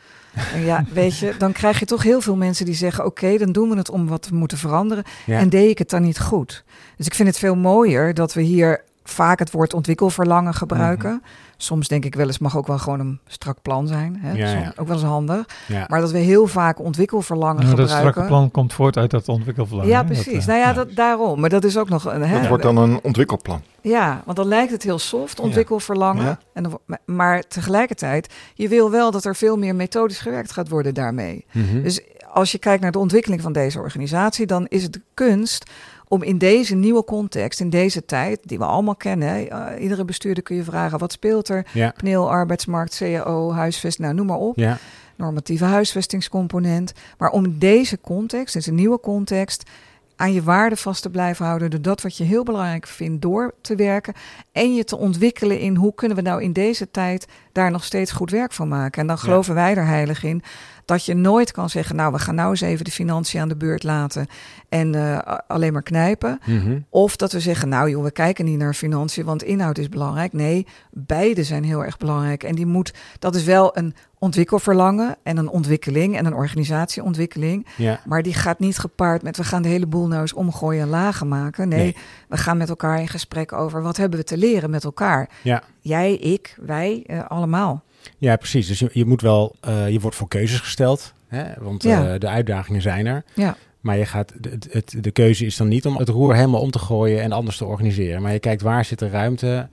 [0.53, 3.53] En ja, weet je, dan krijg je toch heel veel mensen die zeggen: Oké, dan
[3.53, 5.05] doen we het om wat we moeten veranderen.
[5.27, 5.38] Ja.
[5.38, 6.64] En deed ik het dan niet goed?
[6.97, 11.11] Dus ik vind het veel mooier dat we hier vaak het woord ontwikkelverlangen gebruiken.
[11.11, 11.25] Mhm.
[11.64, 14.18] Soms denk ik wel eens mag ook wel gewoon een strak plan zijn.
[14.20, 14.33] Hè?
[14.33, 14.72] Ja, Soms ja.
[14.77, 15.44] Ook wel eens handig.
[15.66, 15.85] Ja.
[15.88, 18.11] Maar dat we heel vaak ontwikkelverlangen Nou, dat gebruiken.
[18.12, 19.90] strakke plan komt voort uit dat ontwikkelverlangen.
[19.92, 20.07] Ja, hè?
[20.09, 20.40] Dat, precies.
[20.42, 21.40] eh, nou ja, Dat, daarom.
[21.40, 22.22] Maar dat is ook nog een.
[22.22, 23.62] Hè, Dat wordt dan een ontwikkelplan.
[23.81, 26.24] Ja, want dan lijkt het heel soft, ontwikkelverlangen.
[26.24, 26.38] Ja.
[26.53, 30.94] En dan, maar tegelijkertijd, je wil wel dat er veel meer methodisch gewerkt gaat worden
[30.94, 31.44] daarmee.
[31.53, 31.83] Mhm.
[31.83, 32.00] Dus
[32.33, 35.70] als je kijkt naar de ontwikkeling van deze organisatie, dan is het de kunst
[36.14, 40.05] om in deze nieuwe context, in deze tijd, die we allemaal kennen, hè, eh, iedere
[40.05, 41.66] bestuurder kun je vragen, wat speelt er?
[41.72, 41.94] ja.
[41.96, 44.57] Paneel, arbeidsmarkt, CAO, huisvest, nou noem maar op.
[44.59, 44.79] Ja.
[45.16, 46.92] Normatieve huisvestingscomponent.
[47.18, 49.70] Maar om in deze context, deze nieuwe context,
[50.16, 53.55] aan je waarde vast te blijven houden, door dat wat je heel belangrijk vindt door
[53.61, 54.14] te werken
[54.53, 58.12] en je te ontwikkelen in hoe kunnen we nou in deze tijd daar nog steeds
[58.12, 59.00] goed werk van maken.
[59.00, 60.42] En dan geloven wij er heilig in
[60.85, 63.57] dat je nooit kan zeggen, nou we gaan nou eens even de financiën aan de
[63.57, 64.27] beurt laten
[64.68, 66.38] en eh, alleen maar knijpen.
[66.47, 66.79] Mhm.
[66.88, 70.33] Of dat we zeggen, nou joh, we kijken niet naar financiën, want inhoud is belangrijk.
[70.33, 72.42] Nee, beide zijn heel erg belangrijk.
[72.42, 77.66] En die moet, dat is wel een ontwikkelverlangen en een ontwikkeling en een organisatieontwikkeling.
[77.77, 78.01] ja.
[78.07, 80.88] Maar die gaat niet gepaard met we gaan de hele boel nou eens omgooien en
[80.88, 81.68] lagen maken.
[81.68, 81.97] Nee, Nee.
[82.29, 85.29] we gaan met elkaar in gesprek over wat hebben we te leren met elkaar.
[85.42, 85.62] Ja.
[85.81, 87.83] Jij, ik, wij, eh, allemaal.
[88.18, 88.66] Ja, precies.
[88.66, 91.44] Dus je, je moet wel, eh, je wordt voor keuzes gesteld, hè?
[91.58, 92.12] want Ja.
[92.12, 93.24] eh, de uitdagingen zijn er.
[93.34, 93.56] Ja.
[93.80, 96.60] Maar je gaat, de, het- het, de keuze is dan niet om het roer helemaal
[96.60, 98.22] om te gooien en anders te organiseren.
[98.22, 99.68] Maar je kijkt waar zit de ruimte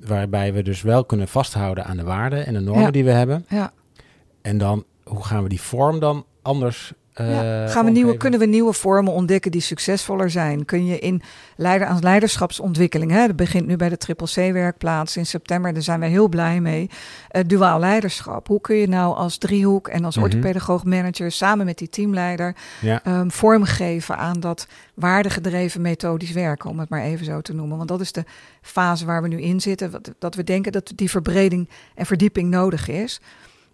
[0.00, 2.90] waarbij we dus wel kunnen vasthouden aan de waarden en de normen Ja.
[2.90, 3.44] die we hebben.
[3.48, 3.72] Ja.
[4.42, 7.66] En dan, hoe gaan we die vorm dan anders eh Ja.
[7.68, 10.64] Gaan we nieuwe, kunnen we nieuwe vormen ontdekken die succesvoller zijn?
[10.64, 11.22] Kun je in
[11.56, 16.00] leider, aan leiderschapsontwikkeling, hè, dat begint nu bij de Triple C-werkplaats in september, daar zijn
[16.00, 16.90] wij heel blij mee.
[17.28, 18.46] Eh, duaal leiderschap.
[18.48, 20.24] Hoe kun je nou als driehoek en als Mhm.
[20.24, 26.88] orthopedagoog-manager samen met die teamleider Ja, ehm, vormgeven aan dat waardegedreven methodisch werken, om het
[26.88, 27.76] maar even zo te noemen.
[27.76, 28.24] Want dat is de
[28.62, 32.88] fase waar we nu in zitten, dat we denken dat die verbreding en verdieping nodig
[32.88, 33.20] is.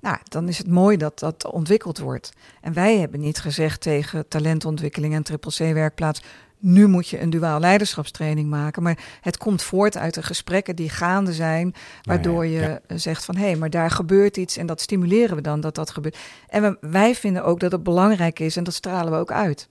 [0.02, 2.32] Nou, dan is het mooi dat dat ontwikkeld wordt.
[2.60, 6.22] En wij hebben niet gezegd tegen talentontwikkeling en triple C-werkplaats,
[6.58, 8.82] nu moet je een duaal leiderschapstraining maken.
[8.82, 13.36] Maar het komt voort uit de gesprekken die gaande zijn, waardoor ja, je zegt van
[13.36, 16.18] hé, hey, maar daar gebeurt iets en dat stimuleren we dan dat dat gebeurt.
[16.48, 19.68] En we- wij vinden ook dat het belangrijk is en dat stralen we ook uit.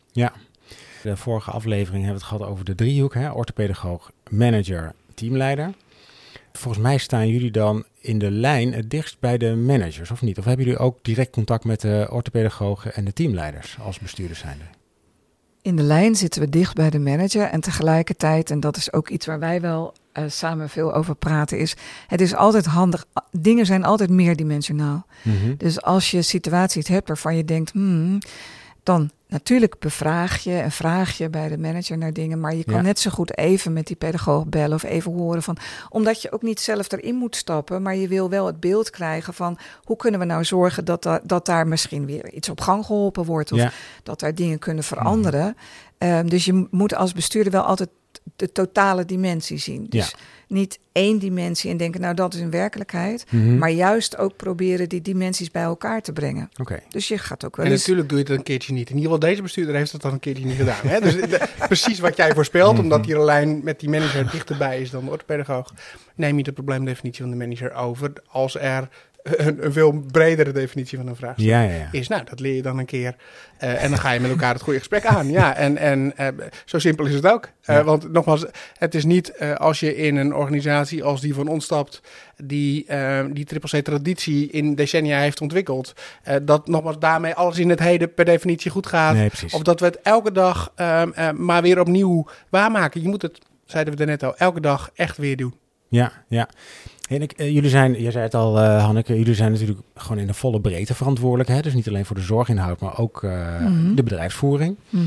[1.03, 3.29] de vorige aflevering hebben we het gehad over de driehoek, hè?
[3.31, 5.73] orthopedagoog, manager, teamleider.
[6.53, 10.37] Volgens mij staan jullie dan in de lijn het dichtst bij de managers, of niet?
[10.37, 14.63] Of hebben jullie ook direct contact met de orthopedagogen en de teamleiders als bestuurders zijnde?
[15.61, 19.09] In de lijn zitten we dicht bij de manager en tegelijkertijd, en dat is ook
[19.09, 21.75] iets waar wij wel eh, samen veel over praten, is
[22.07, 23.05] het is altijd handig.
[23.31, 25.05] Dingen zijn altijd meerdimensionaal.
[25.21, 25.55] Mhm.
[25.57, 28.19] Dus als je situaties hebt waarvan je denkt, hmm,
[28.83, 32.73] dan natuurlijk bevraag je en vraag je bij de manager naar dingen, maar je kan
[32.75, 32.81] Ja.
[32.81, 35.57] net zo goed even met die pedagoog bellen of even horen van,
[35.89, 39.33] omdat je ook niet zelf erin moet stappen, maar je wil wel het beeld krijgen
[39.33, 42.85] van hoe kunnen we nou zorgen dat, da- dat daar misschien weer iets op gang
[42.85, 43.71] geholpen wordt of Ja,
[44.03, 45.55] dat daar dingen kunnen veranderen.
[45.97, 47.89] Ehm, dus je moet als bestuurder wel altijd
[48.35, 49.85] de totale dimensie zien.
[49.89, 50.15] Dus
[50.47, 53.25] niet één dimensie en denken, nou dat is een werkelijkheid.
[53.29, 53.57] mhm.
[53.57, 56.49] Maar juist ook proberen die dimensies bij elkaar te brengen.
[56.61, 56.79] Oké.
[56.89, 57.79] Dus je gaat ook wel En eens...
[57.81, 58.89] natuurlijk doe je het een keertje niet.
[58.89, 60.79] In ieder geval, deze bestuurder heeft het dan een keertje niet gedaan.
[60.87, 60.99] Hè?
[60.99, 65.05] Dus de- precies wat jij voorspelt, omdat die lijn met die manager dichterbij is dan
[65.05, 65.73] de orthopedagoog,
[66.15, 68.87] neem je de probleemdefinitie van de manager over als er
[69.23, 71.87] een, een veel bredere definitie van een vraag Ja, ja, ja.
[71.91, 72.07] is.
[72.07, 73.15] Nou, dat leer je dan een keer.
[73.57, 75.29] eh, en dan ga je met elkaar het goede gesprek aan.
[75.31, 76.27] Ja, en, en eh,
[76.65, 77.49] zo simpel is het ook.
[77.61, 77.83] Eh, Ja.
[77.83, 78.45] Want nogmaals,
[78.77, 82.01] het is niet eh, als je in een organisatie als die van ons stapt,
[82.43, 87.69] die eh, die triple C-traditie in decennia heeft ontwikkeld, eh, dat nogmaals daarmee alles in
[87.69, 89.13] het heden per definitie goed gaat.
[89.15, 89.53] Nee, precies.
[89.53, 93.01] Of dat we het elke dag ehm, eh, maar weer opnieuw waarmaken.
[93.01, 95.53] Je moet het, zeiden we daarnet al, elke dag echt weer doen.
[95.87, 96.49] Ja, ja.
[97.09, 100.17] En ik, eh, jullie zijn, jij zei het al, eh, Hanneke, jullie zijn natuurlijk gewoon
[100.17, 101.49] in de volle breedte verantwoordelijk.
[101.49, 101.61] Hè?
[101.61, 103.95] Dus niet alleen voor de zorginhoud, maar ook eh, Mhm.
[103.95, 104.75] de bedrijfsvoering.
[104.89, 105.03] Mhm.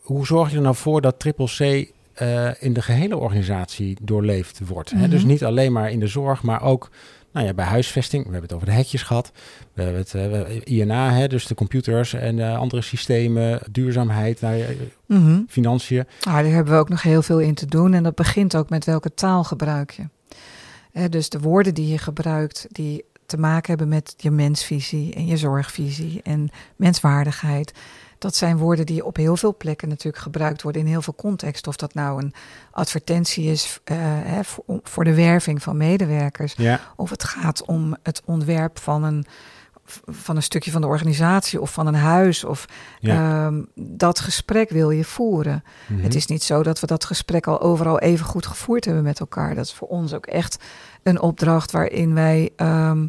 [0.00, 1.90] Hoe zorg je er nou voor dat triple C
[2.22, 4.90] eh, in de gehele organisatie doorleefd wordt?
[4.90, 4.96] Hè?
[4.96, 5.10] Mhm.
[5.10, 6.90] Dus niet alleen maar in de zorg, maar ook
[7.32, 8.24] nou ja, bij huisvesting.
[8.24, 9.32] We hebben het over de hekjes gehad.
[9.72, 14.62] We hebben het eh, INA, hè, dus de computers en eh, andere systemen, duurzaamheid, nou,
[15.06, 15.40] Mhm.
[15.48, 16.04] financiën.
[16.20, 17.94] Ah, daar hebben we ook nog heel veel in te doen.
[17.94, 20.02] En dat begint ook met welke taal gebruik je.
[20.92, 25.26] Eh, dus de woorden die je gebruikt, die te maken hebben met je mensvisie en
[25.26, 27.72] je zorgvisie en menswaardigheid.
[28.22, 31.66] Dat zijn woorden die op heel veel plekken natuurlijk gebruikt worden in heel veel context.
[31.66, 32.34] Of dat nou een
[32.70, 36.54] advertentie is uh, hè, voor, voor, de werving van medewerkers.
[36.56, 36.80] Ja.
[36.96, 39.26] Of het gaat om het ontwerp van een,
[40.06, 42.44] van een stukje van de organisatie of van een huis.
[42.44, 42.64] Of
[43.00, 43.46] Ja.
[43.46, 45.64] ehm, dat gesprek wil je voeren.
[45.86, 46.02] Mhm.
[46.02, 49.20] Het is niet zo dat we dat gesprek al overal even goed gevoerd hebben met
[49.20, 49.54] elkaar.
[49.54, 50.58] Dat is voor ons ook echt
[51.02, 53.06] een opdracht waarin wij ehm,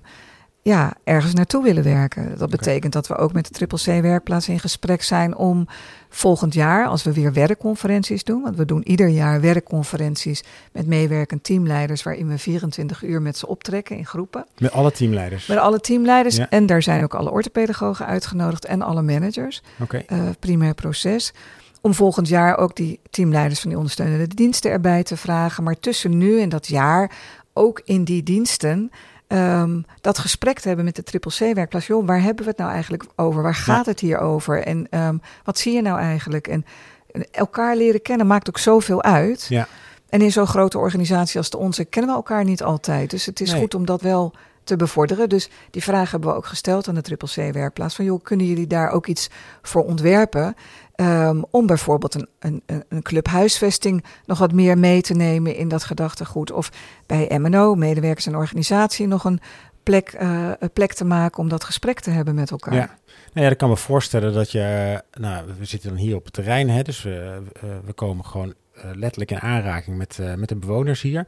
[0.65, 2.38] ja, ergens naartoe willen werken.
[2.38, 5.67] Dat betekent dat we ook met de Triple C werkplaats in gesprek zijn om
[6.10, 11.43] volgend jaar, als we weer werkconferenties doen, want we doen ieder jaar werkconferenties met meewerkend
[11.43, 14.45] teamleiders, waarin we 24 uur met ze optrekken in groepen.
[14.58, 15.45] Met alle teamleiders.
[15.47, 16.49] Met alle teamleiders Ja.
[16.49, 19.97] en daar zijn ook alle orthopedagogen uitgenodigd en alle managers Oké.
[19.97, 21.34] eh, primair proces.
[21.82, 25.63] Om volgend jaar ook die teamleiders van die ondersteunende diensten erbij te vragen.
[25.63, 27.12] Maar tussen nu en dat jaar
[27.54, 28.91] ook in die diensten
[29.38, 31.88] ehm, dat gesprek te hebben met de Triple C-werkplaats.
[31.88, 33.43] Joh, waar hebben we het nou eigenlijk over?
[33.43, 34.63] Waar gaat het hier over?
[34.63, 36.48] En ehm, wat zie je nou eigenlijk?
[36.48, 36.65] En
[37.12, 39.46] en elkaar leren kennen maakt ook zoveel uit.
[39.50, 39.67] Ja.
[40.10, 43.10] En in zo'n grote organisatie als de onze kennen we elkaar niet altijd.
[43.10, 43.60] Dus het is Nee.
[43.62, 45.30] goed om dat wel te bevorderen.
[45.30, 47.95] Dus die vraag hebben we ook gesteld aan de Triple C-werkplaats.
[47.95, 49.30] Van joh, kunnen jullie daar ook iets
[49.62, 50.56] voor ontwerpen?
[50.95, 55.56] Ehm, om bijvoorbeeld een, een, een- een club huisvesting nog wat meer mee te nemen
[55.56, 56.52] in dat gedachtegoed.
[56.52, 56.69] Of
[57.06, 59.39] bij MNO, medewerkers en organisatie, nog een
[59.84, 62.73] plek, eh, een plek te maken om dat gesprek te hebben met elkaar.
[62.73, 62.97] Ja.
[63.34, 65.02] Nou ja, ik kan me voorstellen dat je...
[65.19, 68.54] Nou, we zitten dan hier op het terrein, hè, dus we, eh, we komen gewoon
[68.73, 71.28] eh, letterlijk in aanraking met, eh, met de bewoners hier.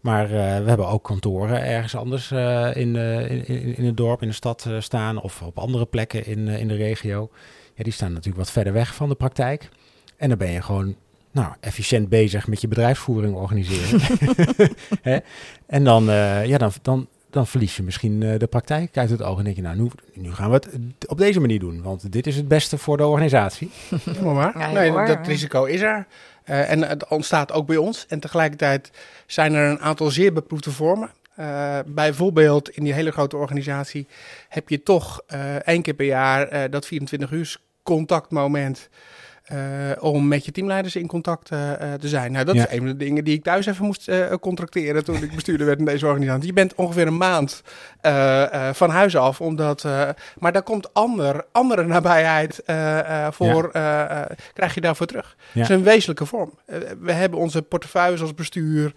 [0.00, 3.96] Maar eh, we hebben ook kantoren ergens anders eh, in, eh, in, in, in het
[3.96, 7.30] dorp, in de stad eh, staan of op andere plekken in, eh, in de regio.
[7.74, 9.68] Ja, die staan natuurlijk wat verder weg van de praktijk.
[10.16, 10.96] En dan ben je gewoon
[11.30, 14.00] nou, efficiënt bezig met je bedrijfsvoering organiseren.
[15.02, 15.18] Hè?
[15.66, 19.22] En dan, eh, ja, dan, dan, dan verlies je misschien eh, de praktijk uit het
[19.22, 19.38] oog.
[19.38, 21.82] En denk je, nou, nu, nu gaan we het op deze manier doen.
[21.82, 23.70] Want dit is het beste voor de organisatie.
[24.04, 24.58] Helemaal waar.
[24.58, 26.06] Ja, nee, waar, dat risico is er.
[26.48, 28.06] Eh, en het ontstaat ook bij ons.
[28.06, 28.90] En tegelijkertijd
[29.26, 31.10] zijn er een aantal zeer beproefde vormen.
[31.34, 34.06] Eh, bijvoorbeeld in die hele grote organisatie
[34.48, 38.88] heb je toch eh, één keer per jaar dat 24 uur contactmoment.
[39.48, 39.58] Eh,
[39.98, 42.32] om met je teamleiders in contact eh, eh, te zijn.
[42.32, 42.66] Nou, dat Ja.
[42.66, 45.78] is een van de dingen die ik thuis even moest contracteren toen ik bestuurder werd
[45.78, 46.46] in deze organisatie.
[46.46, 47.62] Je bent ongeveer een maand
[48.72, 49.86] van huis af, omdat,
[50.38, 52.62] maar daar komt ander, andere nabijheid
[53.30, 53.70] voor,
[54.52, 55.36] krijg je daarvoor terug.
[55.38, 55.60] Ja.
[55.60, 56.58] Dat is een wezenlijke vorm.
[57.00, 58.92] We hebben onze portefeuilles als bestuur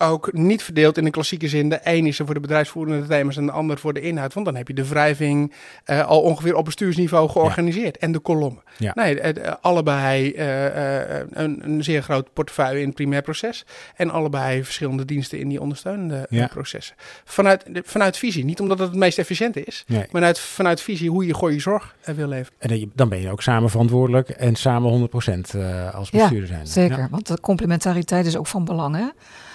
[0.00, 1.68] ook niet verdeeld in een klassieke zin.
[1.68, 4.34] De een is er voor de bedrijfsvoerende thema's en de ander voor de inhoud.
[4.34, 7.96] Want dan heb je de wrijving eh, al ongeveer op bestuursniveau georganiseerd.
[7.98, 8.62] En de kolommen.
[8.78, 8.92] Ja.
[8.94, 13.64] Nee, eh, allebei eh, eh, een, een zeer groot portefeuille in het primair proces.
[13.96, 16.46] En allebei verschillende diensten in die ondersteunende Ja.
[16.46, 16.96] processen.
[17.24, 18.44] Vanuit, de- vanuit visie.
[18.44, 19.84] Niet omdat het het meest efficiënt is.
[19.86, 19.98] Nee.
[19.98, 22.58] Maar vanuit, vanuit visie hoe je goede zorg eh, wil leveren.
[22.58, 26.48] En dan- dan ben je ook samen verantwoordelijk en samen 100% eh, als Ja, bestuurder
[26.48, 26.66] zijn.
[26.66, 27.08] Zeker, Ja.
[27.10, 28.96] want de complementariteit is ook van belang.
[28.96, 29.06] Hè?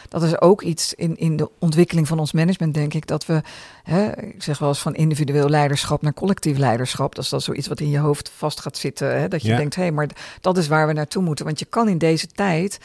[0.09, 3.41] Dat is ook iets in, in de ontwikkeling van ons management, denk ik, dat we,
[3.83, 7.15] hè, ik zeg wel eens van individueel leiderschap naar collectief leiderschap.
[7.15, 9.19] Dat is dat zoiets wat in je hoofd vast gaat zitten.
[9.19, 9.27] Hè?
[9.27, 9.57] Dat je Ja.
[9.57, 10.07] denkt, hé, hey, maar
[10.41, 11.45] dat is waar we naartoe moeten.
[11.45, 12.77] Want je kan in deze tijd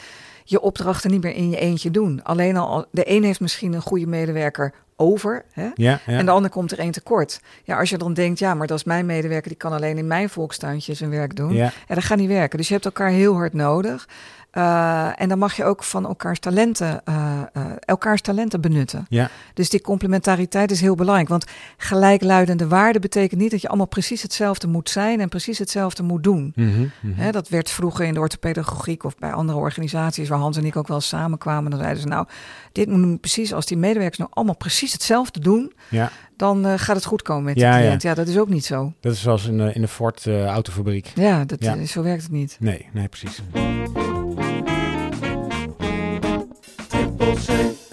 [0.43, 2.23] je opdrachten niet meer in je eentje doen.
[2.23, 5.45] Alleen al, de een heeft misschien een goede medewerker over.
[5.51, 5.63] Hè?
[5.63, 6.17] Ja, ja.
[6.17, 7.39] En de ander komt er één tekort.
[7.63, 10.07] Ja, als je dan denkt, ja, maar dat is mijn medewerker, die kan alleen in
[10.07, 11.53] mijn volkstuintje zijn werk doen.
[11.53, 11.71] ja.
[11.87, 12.57] Ja, dat gaat niet werken.
[12.57, 14.07] Dus je hebt elkaar heel hard nodig.
[14.51, 19.05] Eh, en dan mag je ook van elkaars talenten, eh, eh, elkaars talenten benutten.
[19.09, 19.29] Ja.
[19.53, 21.29] Dus die complementariteit is heel belangrijk.
[21.29, 21.45] Want
[21.77, 26.23] gelijkluidende waarden betekent niet dat je allemaal precies hetzelfde moet zijn en precies hetzelfde moet
[26.23, 26.51] doen.
[26.55, 26.69] Mhm,
[27.01, 27.13] mhm.
[27.21, 30.75] Hè, dat werd vroeger in de orthopedagogiek of bij andere organisaties waar Hans en ik
[30.75, 31.71] ook wel samenkwamen.
[31.71, 32.27] Dan zeiden ze nou,
[32.71, 36.95] dit moet nu precies als die medewerkers nou allemaal precies hetzelfde doen, ja, dan gaat
[36.95, 38.01] het goed komen met Ja, de cliënt.
[38.01, 38.13] Ja.
[38.13, 38.93] dat is ook niet zo.
[38.99, 41.11] dat is zoals in, de- in de Ford eh, autofabriek.
[41.15, 41.85] Ja, dat, Ja.
[41.85, 42.57] zo werkt het niet.
[42.59, 43.41] Nee, nee, precies.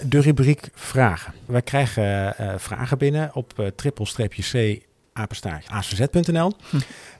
[0.03, 1.33] De rubriek vragen.
[1.45, 4.81] Wij krijgen eh, vragen binnen op uh, triple-c
[5.13, 5.69] apenstaartje.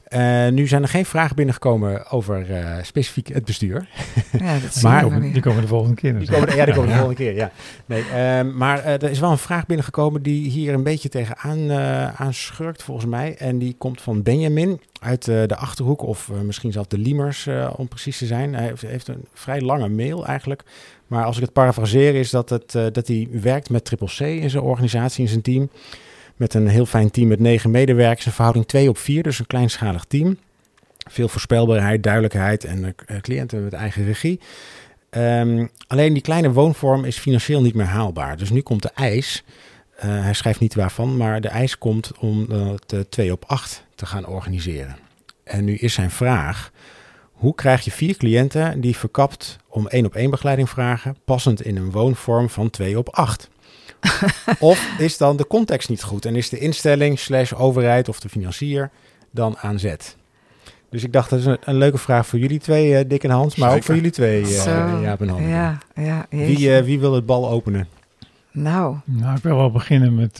[0.10, 3.88] Eh, nu zijn er geen vragen binnengekomen over eh, specifiek het bestuur.
[4.40, 6.12] Ja, dat zie Maar- Die komen, die komen de volgende keer.
[6.12, 6.46] Die natuurlijk.
[6.52, 7.52] komen, ja, die komen de volgende keer, ja.
[7.86, 11.70] Nee, ehm, maar eh, er is wel een vraag binnengekomen die hier een beetje tegenaan
[11.72, 13.36] eh aanschurkt, volgens mij.
[13.38, 17.74] En die komt van Benjamin uit eh, de Achterhoek, of misschien zelfs de Liemers, eh,
[17.76, 18.54] om precies te zijn.
[18.56, 20.64] Hij heeft, heeft een vrij lange mail eigenlijk.
[21.08, 24.20] Maar als ik het parafraseer is dat, het, eh, dat hij werkt met Triple C
[24.20, 25.70] in zijn organisatie, in zijn team.
[26.40, 29.48] Met een heel fijn team met negen medewerkers, een verhouding 2 op 4, dus een
[29.48, 30.38] kleinschalig team.
[31.10, 34.40] Veel voorspelbaarheid, duidelijkheid en eh, cliënten met eigen regie.
[35.10, 38.38] Ehm, alleen die kleine woonvorm is financieel niet meer haalbaar.
[38.38, 39.44] Dus nu komt de eis
[40.00, 43.86] Eh, hij schrijft niet waarvan, maar de eis komt om het uh, 2 op 8
[43.96, 44.98] te gaan organiseren.
[45.44, 46.72] En nu is zijn vraag:
[47.32, 51.78] hoe krijg je vier cliënten die verkapt om één op één begeleiding vragen, passend in
[51.78, 53.50] een woonvorm van 2 op 8?
[54.60, 58.30] of is dan de context niet goed en is de instelling slash overheid of de
[58.30, 58.90] financier
[59.32, 60.18] dan aan zet?
[60.90, 63.30] Dus ik dacht, dat is een, een leuke vraag voor jullie twee, uh, Dick en
[63.30, 65.48] Hans, maar ook voor jullie twee, uh, Jaap en Han.
[65.48, 67.88] Ja, ja, wie, uh, wie wil het bal openen?
[68.52, 68.98] Nou.
[69.04, 70.38] Nou, ik wil wel beginnen met,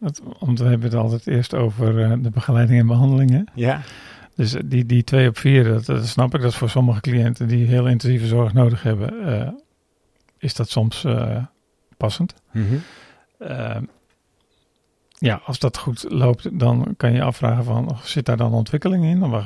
[0.00, 3.46] het, want we hebben het altijd eerst over de begeleiding en behandelingen.
[3.54, 3.80] Ja.
[4.34, 7.66] Dus die, die twee op vier, dat, dat, snap ik, dat voor sommige cliënten die
[7.66, 9.54] heel intensieve zorg nodig hebben,
[10.38, 11.04] is dat soms
[11.96, 12.34] passend.
[12.50, 12.82] -hmm.
[13.38, 13.76] uh,
[15.18, 19.20] ja, als dat goed loopt, dan kan je afvragen van, zit daar dan ontwikkeling in?
[19.20, 19.42] Dan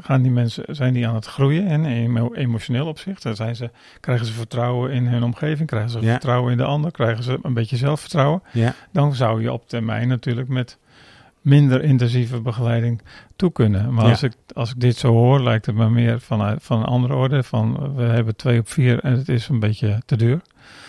[0.00, 3.26] gaan die mensen, zijn die aan het groeien in emo emotioneel opzicht?
[3.32, 3.70] Zijn ze,
[4.00, 5.68] krijgen ze vertrouwen in hun omgeving?
[5.68, 6.10] Krijgen ze ja.
[6.10, 6.90] vertrouwen in de ander?
[6.90, 8.42] Krijgen ze een beetje zelfvertrouwen?
[8.52, 8.74] Ja.
[8.92, 10.78] Dan zou je op termijn natuurlijk met
[11.40, 13.02] minder intensieve begeleiding
[13.36, 13.94] toe kunnen.
[13.94, 14.10] Maar Ja.
[14.10, 17.14] als, ik, als ik dit zo hoor, lijkt het me meer vanuit van een andere
[17.14, 17.42] orde.
[17.42, 20.40] Van we hebben twee op vier en het is een beetje te duur.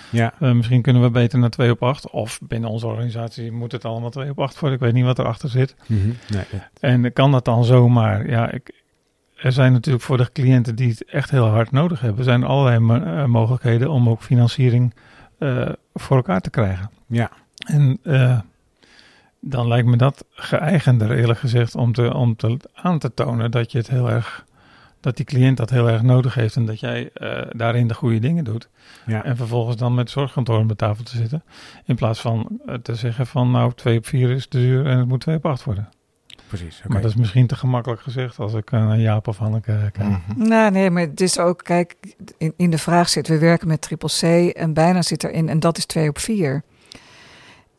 [0.10, 2.10] Ja, Eh, misschien kunnen we beter naar 2 op 8.
[2.10, 4.78] Of binnen onze organisatie moet het allemaal 2 op 8 worden.
[4.78, 5.76] Ik weet niet wat erachter zit.
[5.86, 6.08] Mhm.
[6.28, 6.44] nee,
[6.80, 8.30] En kan dat dan zomaar?
[8.30, 8.84] Ja, ik,
[9.36, 13.02] er zijn natuurlijk voor de cliënten die het echt heel hard nodig hebben, zijn allerlei
[13.04, 14.94] eh, mogelijkheden om ook financiering
[15.40, 16.90] eh, voor elkaar te krijgen.
[17.08, 17.30] ja.
[17.66, 18.00] En
[19.40, 23.72] dan lijkt me dat geëigender, eerlijk gezegd, om, te, om te, aan te tonen dat
[23.72, 24.46] je het heel erg.
[25.00, 28.20] Dat die cliënt dat heel erg nodig heeft en dat jij eh, daarin de goede
[28.20, 28.70] dingen doet.
[29.06, 29.24] ja.
[29.24, 31.44] En vervolgens dan met zorgkantoor om de tafel te zitten.
[31.86, 34.98] In plaats van eh, te zeggen van nou 2 op 4 is te duur en
[34.98, 35.90] het moet 2 op 8 worden.
[36.48, 36.78] precies.
[36.80, 36.88] Oké.
[36.88, 39.92] Maar dat is misschien te gemakkelijk gezegd als ik eh, naar Jaap of Hanneke eh,
[39.92, 40.10] kijk.
[40.10, 40.48] Mhm.
[40.48, 41.96] Nou, nee, maar het is ook, kijk,
[42.38, 45.60] in, in de vraag zit, we werken met triple C en bijna zit erin en
[45.60, 46.64] dat is 2 op 4.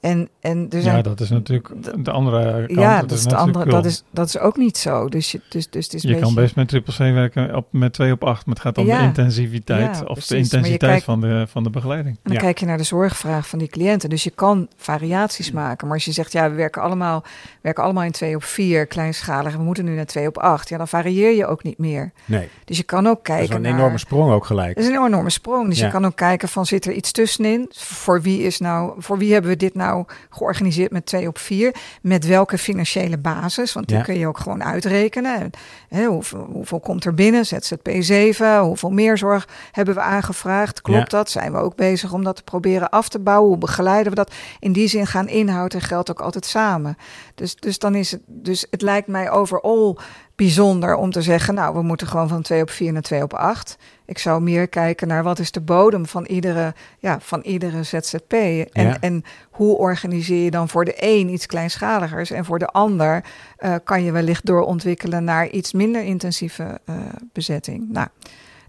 [0.00, 1.68] En, en er zijn Ja, dat is natuurlijk
[2.04, 2.78] de andere kant.
[2.80, 3.76] ja, dat dat, is de andere, cool.
[3.76, 5.08] dat, is, dat is ook niet zo.
[5.08, 7.92] Dus, je, dus, dus het is je kan best met triple C werken op, met
[7.92, 8.98] 2 op 8, maar het gaat om Ja.
[8.98, 10.28] de intensiviteit Ja, of precies.
[10.28, 12.14] de intensiteit kijkt- van, de, van de begeleiding.
[12.16, 12.38] En dan Ja.
[12.40, 14.08] kijk je naar de zorgvraag van die cliënten.
[14.10, 15.86] Dus je kan variaties maken.
[15.86, 17.24] Maar als je zegt, ja, we werken allemaal,
[17.62, 19.52] werken allemaal in 2 op 4, kleinschalig.
[19.52, 20.68] en We moeten nu naar 2 op 8.
[20.68, 22.12] Ja, dan varieer je ook niet meer.
[22.24, 23.72] Nee, Dus je kan ook dat is kijken een naar...
[23.80, 24.74] enorme sprong ook gelijk.
[24.74, 25.68] Dat is een enorme sprong.
[25.68, 25.84] Dus Ja.
[25.86, 27.66] je kan ook kijken van zit er iets tussenin?
[27.74, 29.86] Voor wie is nou, voor wie hebben we dit nou
[30.30, 31.74] georganiseerd met 2 op 4?
[32.02, 33.72] Met welke financiële basis?
[33.72, 34.02] Want die Ja.
[34.02, 35.50] kun je ook gewoon uitrekenen.
[35.88, 37.46] Hè, hoeveel, hoeveel komt er binnen?
[37.46, 40.80] ZZP 7, hoeveel meerzorg hebben we aangevraagd?
[40.82, 41.18] Klopt Ja.
[41.18, 41.30] dat?
[41.30, 43.48] Zijn we ook bezig om dat te proberen af te bouwen?
[43.48, 44.32] Hoe begeleiden we dat?
[44.60, 46.96] In die zin gaan inhoud en geld ook altijd samen.
[47.34, 49.98] Dus, dus dan is het, dus het lijkt mij overal
[50.38, 53.34] bijzonder om te zeggen, nou, we moeten gewoon van 2 op 4 naar 2 op
[53.34, 53.76] 8.
[54.06, 58.32] Ik zou meer kijken naar wat is de bodem van iedere, ja, van iedere ZZP.
[58.32, 58.96] En, Ja.
[59.00, 63.24] en hoe organiseer je dan voor de een iets kleinschaligers en voor de ander
[63.56, 66.94] eh, kan je wellicht doorontwikkelen naar iets minder intensieve eh,
[67.32, 67.88] bezetting.
[67.92, 68.08] Nou,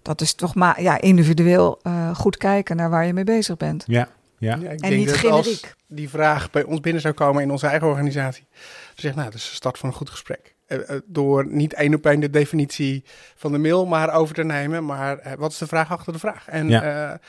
[0.01, 3.83] dat is toch maar ja, individueel eh, goed kijken naar waar je mee bezig bent.
[3.87, 4.07] Ja,
[4.37, 4.55] ja.
[4.61, 5.75] Ja, ik En denk niet dat als generiek.
[5.87, 8.59] die vraag bij ons binnen zou komen in onze eigen organisatie, dan
[8.95, 10.57] zeg nou, dat is de start van een goed gesprek.
[10.69, 13.03] Eh, eh, door niet één op één de definitie
[13.35, 16.19] van de mail maar over te nemen, maar eh, wat is de vraag achter de
[16.19, 16.47] vraag?
[16.47, 17.19] En Ja.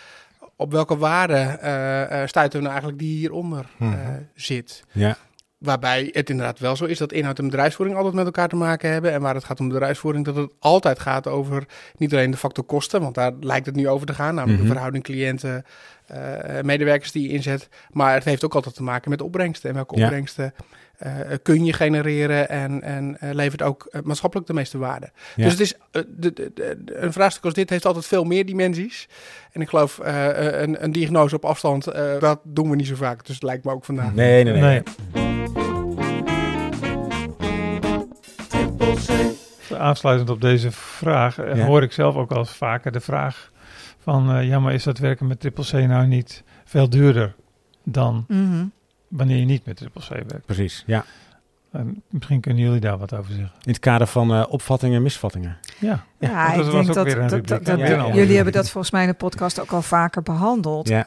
[0.56, 3.96] op welke waarde eh, stuiten we nou eigenlijk die hieronder Mhm.
[4.34, 4.84] zit?
[4.92, 5.16] ja.
[5.58, 8.90] Waarbij het inderdaad wel zo is dat inhoud en bedrijfsvoering altijd met elkaar te maken
[8.92, 9.12] hebben.
[9.12, 11.64] En waar het gaat om bedrijfsvoering, dat het altijd gaat over
[11.96, 14.66] niet alleen de factor kosten, want daar lijkt het nu over te gaan, namelijk Mhm.
[14.66, 15.64] de verhouding cliënten,
[16.62, 17.68] medewerkers die je inzet.
[17.90, 19.68] Maar het heeft ook altijd te maken met opbrengsten.
[19.68, 20.04] En welke Ja.
[20.04, 20.54] opbrengsten
[21.42, 25.10] kun je genereren en, en eh, levert ook eh, maatschappelijk de meeste waarde.
[25.36, 25.42] Ja.
[25.44, 28.46] Dus het is, eh, de, de, de- een vraagstuk als dit heeft altijd veel meer
[28.46, 29.08] dimensies.
[29.52, 32.86] En ik geloof, eh, eh, een, een diagnose op afstand, eh, dat doen we niet
[32.86, 33.26] zo vaak.
[33.26, 34.14] Dus het lijkt me ook vandaag.
[34.14, 34.62] Nee, nee, nee.
[34.62, 34.82] Nee.
[39.78, 41.64] Aansluitend op deze vraag eh, Ja.
[41.66, 43.50] hoor ik zelf ook al vaker de vraag
[43.98, 44.34] van...
[44.34, 47.34] eh, ja, maar is dat werken met triple C nou niet veel duurder
[47.84, 48.64] dan Mhm.
[49.10, 50.46] Wanneer je niet met triple C werkt?
[50.46, 51.04] Precies, ja.
[51.70, 53.52] En misschien kunnen jullie daar wat over zeggen.
[53.62, 55.58] In het kader van eh, opvattingen en misvattingen.
[55.78, 59.60] Ja, Ja, ik denk dat, dat, Ja, jullie hebben dat volgens mij in de podcast
[59.60, 60.88] ook al vaker behandeld.
[60.88, 61.06] Ja,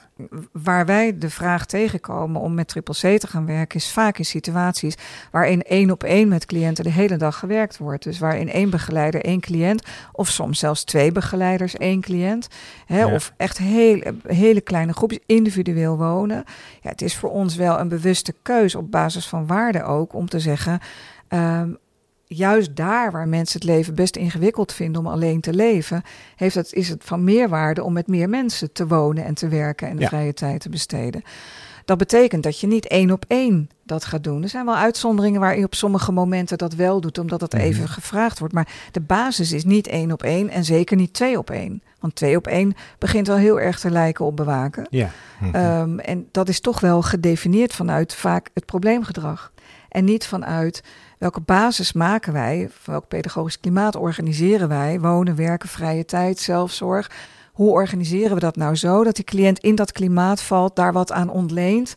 [0.51, 4.26] Waar wij de vraag tegenkomen om met triple C te gaan werken, is vaak in
[4.26, 4.95] situaties
[5.32, 8.03] waarin één op één met cliënten de hele dag gewerkt wordt.
[8.03, 12.47] Dus waarin één begeleider één cliënt, of soms zelfs twee begeleiders één cliënt,
[12.86, 13.14] hè, Ja.
[13.14, 16.43] of echt hele, hele kleine groepjes individueel wonen.
[16.82, 20.30] Ja, het is voor ons wel een bewuste keus op basis van waarde ook om
[20.30, 20.80] te zeggen.
[21.28, 21.70] ehm,
[22.36, 26.01] juist daar waar mensen het leven best ingewikkeld vinden om alleen te leven,
[26.36, 29.88] heeft het, is het van meerwaarde om met meer mensen te wonen en te werken
[29.88, 30.07] en de Ja.
[30.07, 31.21] vrije tijd te besteden.
[31.86, 34.43] Dat betekent dat je niet één op één dat gaat doen.
[34.43, 37.61] Er zijn wel uitzonderingen waar je op sommige momenten dat wel doet, omdat het Mhm.
[37.61, 38.53] even gevraagd wordt.
[38.53, 41.84] Maar de basis is niet één op één en zeker niet twee op één.
[41.99, 44.88] Want twee op één begint wel heel erg te lijken op bewaken.
[44.89, 45.09] Ja.
[45.39, 45.55] Mhm.
[45.55, 49.51] Ehm, en dat is toch wel gedefinieerd vanuit vaak het probleemgedrag.
[49.89, 50.84] En niet vanuit
[51.24, 57.11] welke basis maken wij, welk pedagogisch klimaat organiseren wij, wonen, werken, vrije tijd, zelfzorg.
[57.51, 61.11] Hoe organiseren we dat nou zo dat die cliënt in dat klimaat valt, daar wat
[61.11, 61.95] aan ontleent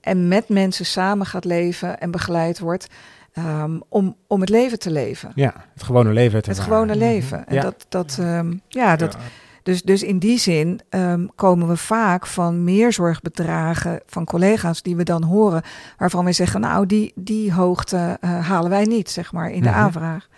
[0.00, 2.86] en met mensen samen gaat leven en begeleid wordt
[3.32, 5.32] ehm, om, om het leven te leven.
[5.34, 6.42] ja, het gewone leven.
[6.42, 7.46] te Het gewone leven.
[7.46, 7.62] En Ja.
[7.62, 9.18] dat, dat, ehm, ja, dat, Ja.
[9.66, 14.96] Dus, dus in die zin ehm, komen we vaak van meer zorgbedragen van collega's die
[14.96, 15.62] we dan horen,
[15.98, 19.68] waarvan we zeggen, nou, die, die hoogte eh, halen wij niet, zeg maar, in de
[19.68, 19.78] Mhm.
[19.78, 20.28] aanvraag.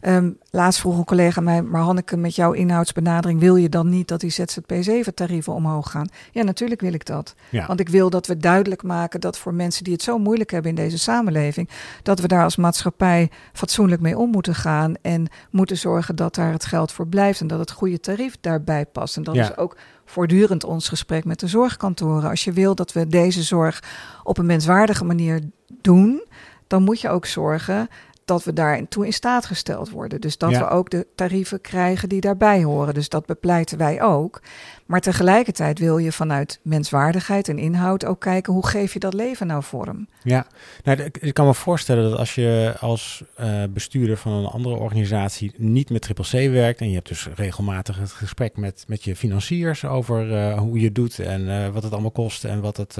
[0.00, 4.08] Ehm, laatst vroeg een collega mij, maar Hanneke, met jouw inhoudsbenadering wil je dan niet
[4.08, 6.08] dat die ZZP7-tarieven omhoog gaan?
[6.32, 7.34] Ja, natuurlijk wil ik dat.
[7.48, 7.66] Ja.
[7.66, 10.70] Want ik wil dat we duidelijk maken dat voor mensen die het zo moeilijk hebben
[10.70, 11.68] in deze samenleving,
[12.02, 16.52] dat we daar als maatschappij fatsoenlijk mee om moeten gaan en moeten zorgen dat daar
[16.52, 19.16] het geld voor blijft en dat het goede tarief daarbij past.
[19.16, 19.42] En dat Ja.
[19.42, 22.30] is ook voortdurend ons gesprek met de zorgkantoren.
[22.30, 23.82] Als je wil dat we deze zorg
[24.22, 25.40] op een menswaardige manier
[25.80, 26.22] doen,
[26.66, 27.88] dan moet je ook zorgen
[28.30, 30.20] dat we daartoe in staat gesteld worden.
[30.20, 30.58] Dus dat Ja.
[30.58, 32.94] we ook de tarieven krijgen die daarbij horen.
[32.94, 34.40] Dus dat bepleiten wij ook.
[34.86, 39.46] Maar tegelijkertijd wil je vanuit menswaardigheid en inhoud ook kijken hoe geef je dat leven
[39.46, 40.08] nou vorm.
[40.22, 40.46] Ja,
[40.84, 45.52] nou, ik- kan me voorstellen dat als je als eh, bestuurder van een andere organisatie
[45.56, 49.16] niet met Triple C werkt en je hebt dus regelmatig het gesprek met, met je
[49.16, 52.76] financiers over eh, hoe je het doet en eh, wat het allemaal kost en wat
[52.76, 52.96] het,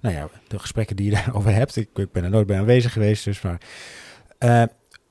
[0.00, 1.76] nou ja, de gesprekken die je daarover hebt.
[1.76, 3.60] Ik, ik ben er nooit bij aanwezig geweest, dus maar.
[4.38, 4.62] Eh,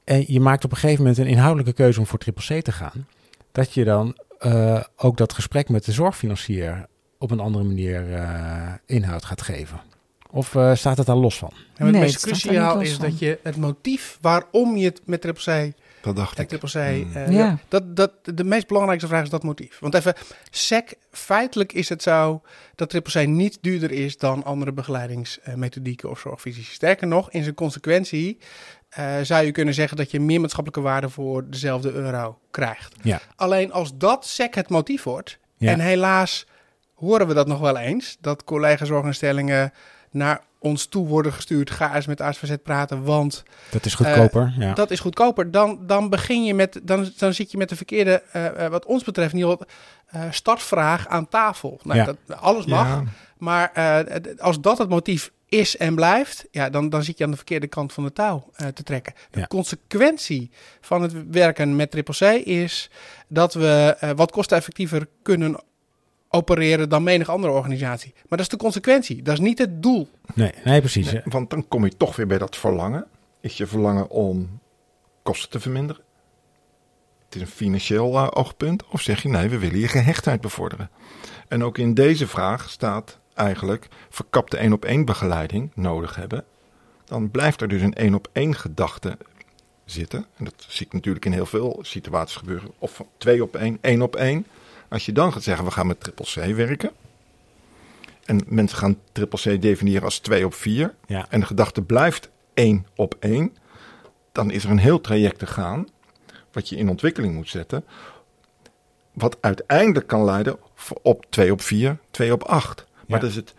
[0.04, 2.72] en je maakt op een gegeven moment een inhoudelijke keuze om voor Triple C te
[2.72, 3.08] gaan.
[3.52, 6.86] Dat je dan eh, ook dat gesprek met de zorgfinancier
[7.20, 9.80] op een andere manier eh, inhoud gaat geven.
[10.32, 11.52] Of eh, staat het daar los van?
[11.76, 13.06] En het Nee, meest cruciaal is van.
[13.10, 15.74] dat je het motief waarom je het met Triple C
[16.08, 16.48] Dat dacht ik.
[16.48, 16.74] triple C.
[16.74, 17.16] Hmm.
[17.16, 17.38] eh, Ja.
[17.46, 19.80] ja, dat, dat, de meest belangrijkste vraag is dat motief.
[19.80, 20.14] Want even,
[20.50, 22.42] SEC, feitelijk is het zo
[22.76, 26.72] dat triple C niet duurder is dan andere begeleidingsmethodieken of zorgvisies.
[26.74, 28.38] Sterker nog, in zijn consequentie
[28.90, 32.96] eh, zou je kunnen zeggen dat je meer maatschappelijke waarde voor dezelfde euro krijgt.
[33.02, 33.20] Ja.
[33.36, 35.72] Alleen als dat SEC het motief wordt, Ja.
[35.72, 36.46] en helaas
[36.94, 39.74] horen we dat nog wel eens, dat collega-zorginstellingen
[40.12, 41.72] naar ons toe worden gestuurd.
[41.72, 44.54] Ga eens met ASVZ praten, want Dat is goedkoper.
[44.58, 44.74] ja.
[44.74, 45.52] dat is goedkoper.
[45.52, 48.86] Dan, dan begin je met, dan, dan zit je met de verkeerde, eh, eh, wat
[48.86, 49.68] ons betreft, in ieder geval,
[50.08, 51.80] eh, startvraag aan tafel.
[51.84, 52.06] Nou, Ja.
[52.06, 53.04] dat, alles mag, Ja,
[53.38, 57.30] maar eh, als dat het motief is en blijft, ja, dan, dan zit je aan
[57.32, 59.14] de verkeerde kant van de touw eh, te trekken.
[59.32, 59.46] De Ja.
[59.48, 60.52] consequentie
[60.82, 62.90] van het werken met Triple C is
[63.28, 65.64] dat we eh, wat kosteneffectiever kunnen
[66.30, 68.14] opereren dan menig andere organisatie.
[68.14, 70.10] Maar dat is de consequentie, dat is niet het doel.
[70.34, 71.12] Nee, nee, precies.
[71.12, 73.06] nee, want dan kom je toch weer bij dat verlangen.
[73.42, 74.60] Is je verlangen om
[75.24, 76.02] kosten te verminderen?
[77.26, 78.84] Het is een financieel eh, oogpunt.
[78.88, 80.90] Of zeg je nee, we willen je gehechtheid bevorderen.
[81.48, 86.44] En ook in deze vraag staat eigenlijk verkapte één op één begeleiding nodig hebben.
[87.06, 89.18] Dan blijft er dus een één op één gedachte
[89.86, 90.26] zitten.
[90.38, 92.72] En dat zie ik natuurlijk in heel veel situaties gebeuren.
[92.80, 94.46] Of twee op één, één op één.
[94.90, 96.92] Als je dan gaat zeggen we gaan met triple C werken.
[98.26, 100.94] En mensen gaan triple C definiëren als 2 op 4.
[101.08, 101.26] Ja.
[101.30, 103.56] En de gedachte blijft 1 op 1.
[104.32, 105.88] Dan is er een heel traject te gaan.
[106.52, 107.86] Wat je in ontwikkeling moet zetten.
[109.14, 110.58] Wat uiteindelijk kan leiden
[111.02, 112.86] op 2 op 4, 2 op 8.
[112.88, 113.20] Maar Ja.
[113.20, 113.54] dat, is het,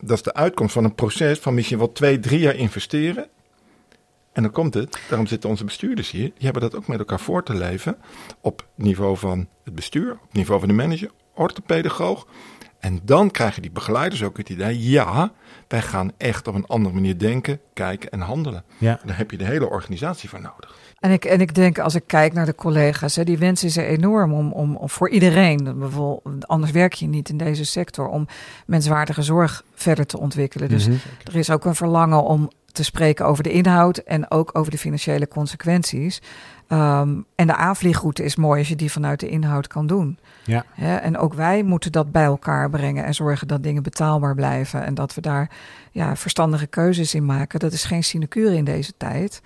[0.00, 3.28] dat is de uitkomst van een proces van misschien wel 2, 3 jaar investeren.
[4.36, 6.24] En dan komt het, daarom zitten onze bestuurders hier.
[6.34, 7.96] Die hebben dat ook met elkaar voor te leven.
[8.40, 12.26] Op niveau van het bestuur, op niveau van de manager, orthopedagoog.
[12.78, 15.32] En dan krijgen die begeleiders ook het idee: ja,
[15.68, 18.64] wij gaan echt op een andere manier denken, kijken en handelen.
[18.78, 19.00] Ja.
[19.04, 20.76] Daar heb je de hele organisatie voor nodig.
[21.00, 23.76] En ik, en ik denk, als ik kijk naar de collega's, hè, die wens is
[23.76, 28.08] er enorm om, om, om voor iedereen, bijvoorbeeld, anders werk je niet in deze sector,
[28.08, 28.26] om
[28.66, 30.68] menswaardige zorg verder te ontwikkelen.
[30.68, 30.96] Dus Mhm.
[31.24, 34.78] er is ook een verlangen om te spreken over de inhoud en ook over de
[34.78, 36.22] financiële consequenties.
[36.68, 40.18] Ehm, en de aanvliegroute is mooi als je die vanuit de inhoud kan doen.
[40.44, 40.64] Ja.
[40.76, 44.84] En ook wij moeten dat bij elkaar brengen en zorgen dat dingen betaalbaar blijven.
[44.84, 45.50] En dat we daar
[45.90, 47.58] ja, verstandige keuzes in maken.
[47.58, 49.42] Dat is geen sinecure in deze tijd.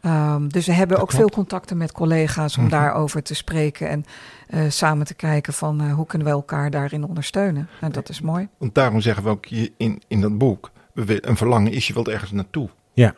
[0.00, 1.24] Ehm, dus we hebben Dat ook klopt.
[1.24, 2.72] veel contacten met collega's om Mhm.
[2.72, 3.88] daarover te spreken.
[3.88, 4.04] En
[4.48, 7.68] eh, samen te kijken van eh, hoe kunnen we elkaar daarin ondersteunen.
[7.80, 8.48] En dat is mooi.
[8.58, 12.30] Want daarom zeggen we ook in, in dat boek: een verlangen is je wilt ergens
[12.30, 12.68] naartoe.
[12.92, 13.14] Ja.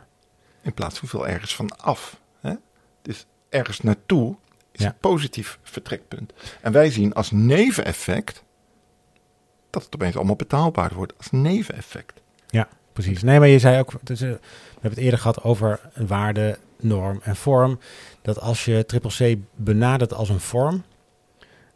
[0.63, 2.21] In plaats van veel ergens van af.
[2.41, 2.55] Hè?
[3.03, 4.37] Dus ergens naartoe
[4.73, 4.87] is Ja.
[4.87, 6.33] een positief vertrekpunt.
[6.61, 8.45] En wij zien als neveneffect
[9.71, 12.23] dat het opeens allemaal betaalbaar wordt als neveneffect.
[12.93, 13.23] Precies.
[13.23, 14.39] Nee, maar je zei ook, dus, eh, we
[14.73, 17.79] hebben het eerder gehad over waarde, norm en vorm.
[18.23, 20.85] Dat als je triple C benadert als een vorm,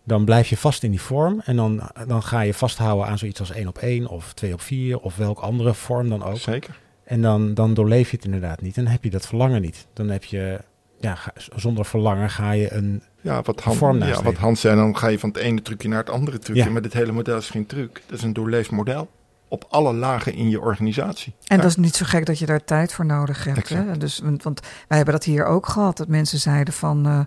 [0.09, 1.41] dan blijf je vast in die vorm.
[1.45, 4.61] En dan, dan ga je vasthouden aan zoiets als 1 op 1 of 2 op
[4.61, 6.37] 4 of welke andere vorm dan ook.
[6.39, 6.79] Zeker.
[7.05, 8.75] En dan, dan doorleef je het inderdaad niet.
[8.75, 9.87] Dan heb je dat verlangen niet.
[9.93, 10.61] Dan heb je,
[11.01, 13.03] ja, ga- zonder verlangen ga je een.
[13.21, 14.25] Ja, wat, Han, Vorm ja, nastreven.
[14.33, 16.65] wat Hans zei, dan ga je van het ene trucje naar het andere trucje.
[16.65, 16.71] Ja.
[16.71, 18.03] Maar dit hele model is geen truc.
[18.07, 19.11] Dat is een doorleefd model.
[19.49, 21.35] Op alle lagen in je organisatie.
[21.47, 21.63] En Ja.
[21.63, 23.69] dat is niet zo gek dat je daar tijd voor nodig hebt.
[23.69, 23.97] Hè?
[23.99, 25.97] Dus, want, want wij hebben dat hier ook gehad.
[25.97, 27.21] Dat mensen zeiden van eh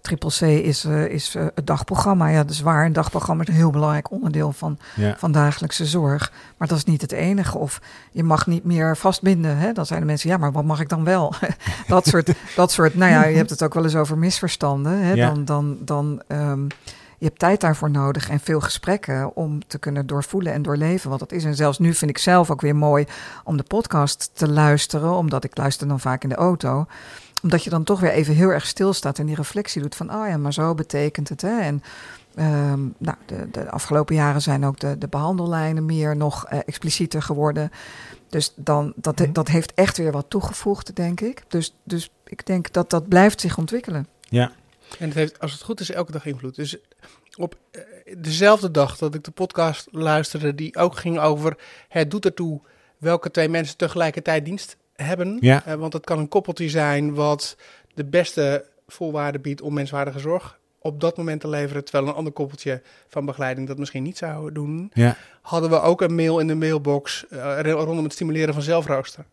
[0.00, 2.28] Triple C is, eh, is eh, het dagprogramma.
[2.28, 2.84] Ja, dat is waar.
[2.84, 6.32] Een dagprogramma is een heel belangrijk onderdeel van, Ja, van dagelijkse zorg.
[6.56, 7.58] Maar dat is niet het enige.
[7.58, 7.80] Of
[8.10, 9.56] je mag niet meer vastbinden.
[9.56, 9.72] Hè?
[9.72, 11.34] Dan zeiden mensen, ja, maar wat mag ik dan wel?
[11.86, 14.98] dat, soort, dat soort, nou ja, je hebt het ook wel eens over misverstanden.
[14.98, 15.12] Hè?
[15.12, 15.26] Ja.
[15.26, 16.66] Dan, dan, dan, ehm,
[17.18, 21.20] je hebt tijd daarvoor nodig en veel gesprekken om te kunnen doorvoelen en doorleven wat
[21.20, 21.44] het is.
[21.44, 23.06] En zelfs nu vind ik zelf ook weer mooi
[23.44, 26.86] om de podcast te luisteren, omdat ik luister dan vaak in de auto
[27.42, 30.28] omdat je dan toch weer even heel erg stilstaat en die reflectie doet van, oh
[30.28, 31.40] ja, maar zo betekent het.
[31.42, 31.60] Hè?
[31.60, 31.82] En
[32.34, 37.22] ehm, nou, de, de afgelopen jaren zijn ook de, de behandellijnen meer nog eh, explicieter
[37.22, 37.70] geworden.
[38.28, 39.32] Dus dan, dat, Mhm.
[39.32, 41.42] dat heeft echt weer wat toegevoegd, denk ik.
[41.48, 44.08] Dus, dus ik denk dat dat blijft zich ontwikkelen.
[44.28, 44.52] ja,
[44.98, 46.54] En het heeft, als het goed is, elke dag invloed.
[46.54, 46.76] Dus
[47.36, 47.82] op eh,
[48.18, 51.56] dezelfde dag dat ik de podcast luisterde, die ook ging over
[51.88, 52.60] het doet ertoe
[52.98, 55.38] welke twee mensen tegelijkertijd dienst hebben.
[55.40, 55.64] Ja.
[55.64, 57.56] Eh, want het kan een koppeltje zijn wat
[57.94, 62.32] de beste voorwaarden biedt om menswaardige zorg op dat moment te leveren, terwijl een ander
[62.32, 64.90] koppeltje van begeleiding dat misschien niet zou doen.
[64.94, 69.24] ja, Hadden we ook een mail in de mailbox eh, rondom het stimuleren van zelfrooster.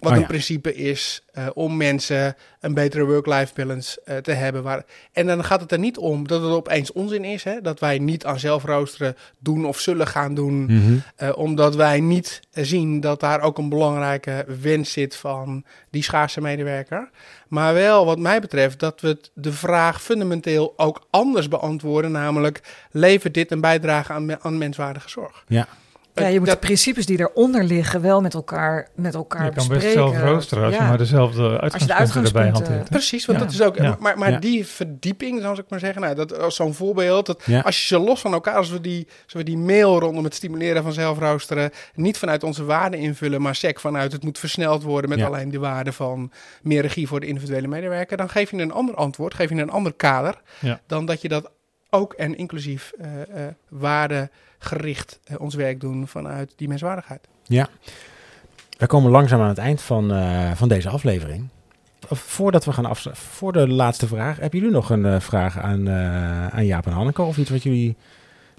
[0.00, 0.28] Wat Oh een ja.
[0.28, 4.62] principe is eh, om mensen een betere work-life balance eh, te hebben.
[4.62, 7.44] Waar, en dan gaat het er niet om dat het opeens onzin is.
[7.44, 10.64] Hè, dat wij niet aan zelfroosteren doen of zullen gaan doen.
[10.64, 16.02] mhm, eh, omdat wij niet zien dat daar ook een belangrijke wens zit van die
[16.02, 17.10] schaarse medewerker.
[17.48, 22.10] Maar wel, wat mij betreft, dat we de vraag fundamenteel ook anders beantwoorden.
[22.10, 25.44] Namelijk, levert dit een bijdrage aan, aan menswaardige zorg?
[25.48, 25.68] Ja.
[26.14, 29.52] Ja, je moet Dat- de principes die eronder liggen wel met elkaar, met elkaar Je
[29.52, 29.82] kan bespreken.
[30.04, 30.82] best zelf roosteren als Ja.
[30.82, 32.88] je maar dezelfde uitgangspunten erbij uitgangspunten- hanteert.
[32.88, 32.94] hè?
[32.94, 33.44] Precies, want Ja.
[33.44, 33.76] dat is ook.
[33.76, 33.96] Ja.
[34.00, 34.38] Maar, maar Ja.
[34.38, 37.26] die verdieping, zou ik maar zeggen, nou, dat als zo'n voorbeeld.
[37.26, 37.60] Dat Ja.
[37.60, 40.34] Als je ze los van elkaar, als we, die, als we die mail rondom het
[40.34, 41.70] stimuleren van zelfroosteren.
[41.94, 45.10] niet vanuit onze waarden invullen, maar sec vanuit het moet versneld worden.
[45.10, 45.26] met Ja.
[45.26, 46.32] alleen de waarde van
[46.62, 48.16] meer regie voor de individuele medewerker.
[48.16, 50.40] dan geef je een ander antwoord, geef je een ander kader.
[50.60, 50.80] Ja.
[50.86, 51.50] dan dat je dat
[51.90, 57.28] ook en inclusief eh eh waardegericht eh, ons werk doen vanuit die menswaardigheid.
[57.44, 57.68] ja.
[58.78, 61.48] We komen langzaam aan het eind van, eh, van deze aflevering.
[62.08, 65.58] Of Voordat we gaan afsluiten, voor de laatste vraag, hebben jullie nog een eh, vraag
[65.58, 67.22] aan, eh, aan Jaap en Hanneke?
[67.22, 67.96] Of iets wat jullie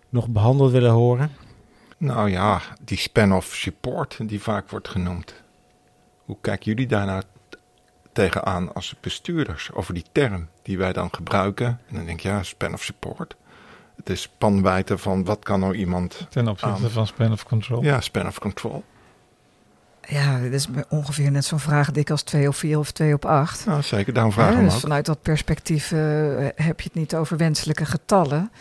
[0.09, 1.31] nog behandeld willen horen?
[1.97, 5.33] Nou ja, die span-off support die vaak wordt genoemd.
[6.25, 7.25] Hoe kijken jullie daar nou t-
[8.13, 11.67] tegenaan als bestuurders over die term die wij dan gebruiken?
[11.87, 13.35] En dan denk je, ja, span-off support.
[13.95, 16.27] Het is spanwijdte van wat kan nou iemand...
[16.29, 16.89] Ten opzichte Aan.
[16.89, 17.83] van span of control.
[17.83, 18.83] Ja, span-off control.
[20.07, 23.25] Ja, dit is ongeveer net zo'n vraag dik als 2 op 4 of 2 op
[23.25, 23.65] 8.
[23.65, 24.79] Nou, zeker, daarom vragen we Ja, dus ook.
[24.81, 25.99] vanuit dat perspectief eh,
[26.55, 28.51] heb je het niet over wenselijke getallen.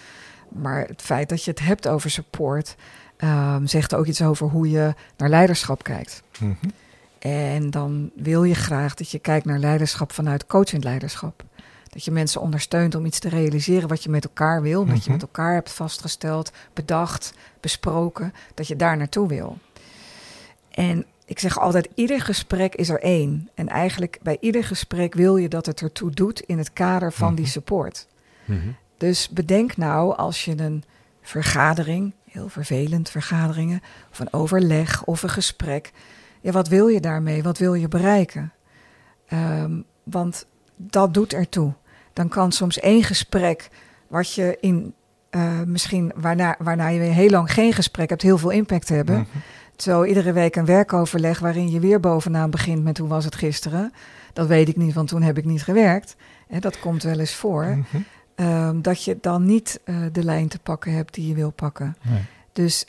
[0.49, 2.77] Maar het feit dat je het hebt over support,
[3.17, 6.23] ehm, zegt ook iets over hoe je naar leiderschap kijkt.
[6.39, 6.53] Mhm.
[7.21, 11.45] En dan wil je graag dat je kijkt naar leiderschap vanuit coachend leiderschap.
[11.89, 14.87] Dat je mensen ondersteunt om iets te realiseren wat je met elkaar wil.
[14.87, 15.13] Wat je Mhm.
[15.13, 18.33] met elkaar hebt vastgesteld, bedacht, besproken.
[18.55, 19.59] Dat je daar naartoe wil.
[20.71, 23.49] En ik zeg altijd, ieder gesprek is er één.
[23.55, 27.35] En eigenlijk bij ieder gesprek wil je dat het ertoe doet in het kader van
[27.35, 27.53] die Mhm.
[27.53, 28.07] support.
[28.45, 28.69] Mhm.
[28.97, 30.85] Dus bedenk nou als je een
[31.23, 35.93] vergadering, heel vervelend vergaderingen, of een overleg of een gesprek.
[36.41, 37.43] Ja, wat wil je daarmee?
[37.43, 38.53] Wat wil je bereiken?
[39.27, 41.73] Ehm, want dat doet ertoe.
[42.13, 43.69] Dan kan soms één gesprek,
[44.09, 44.95] wat je in
[45.31, 49.19] eh, misschien waarna, waarna je weer heel lang geen gesprek hebt, heel veel impact hebben.
[49.19, 49.39] Mhm.
[49.77, 53.93] Zo iedere week een werkoverleg waarin je weer bovenaan begint met hoe was het gisteren.
[54.33, 56.17] Dat weet ik niet, want toen heb ik niet gewerkt.
[56.49, 57.65] Hè, dat komt wel eens voor.
[57.65, 58.03] Mhm.
[58.35, 61.97] Ehm, dat je dan niet eh, de lijn te pakken hebt die je wil pakken.
[62.03, 62.23] Nee.
[62.53, 62.87] Dus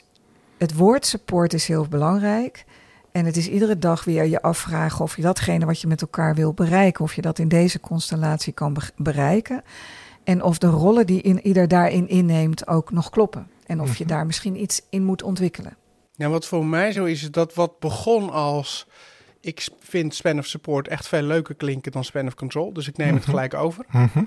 [0.58, 2.64] het woord support is heel belangrijk.
[3.12, 6.34] En het is iedere dag weer je afvragen of je datgene wat je met elkaar
[6.34, 9.62] wil bereiken, of je dat in deze constellatie kan be- bereiken.
[10.24, 13.50] En of de rollen die in, ieder daarin inneemt ook nog kloppen.
[13.66, 14.12] En of je Mhm.
[14.12, 15.76] daar misschien iets in moet ontwikkelen.
[16.16, 18.86] Ja, wat voor mij zo is, is dat wat begon als...
[19.40, 22.72] Ik vind span of support echt veel leuker klinken dan span of control.
[22.72, 23.30] Dus ik neem het Mhm.
[23.30, 23.84] gelijk over.
[23.90, 24.24] Mhm.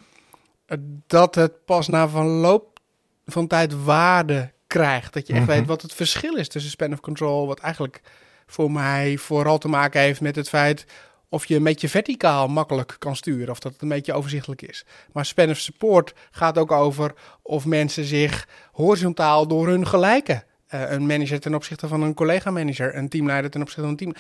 [0.66, 0.78] Eh,
[1.08, 2.80] Dat het pas na verloop
[3.26, 5.14] van tijd waarde krijgt.
[5.14, 8.02] Dat je echt weet wat het verschil is tussen span of control, wat eigenlijk
[8.46, 10.86] voor mij vooral te maken heeft met het feit
[11.30, 14.86] of je een beetje verticaal makkelijk kan sturen, of dat het een beetje overzichtelijk is.
[15.12, 20.44] Maar span of support gaat ook over of mensen zich horizontaal door hun gelijken.
[20.76, 24.14] Eh, een manager ten opzichte van een collega-manager, een teamleider ten opzichte van een team.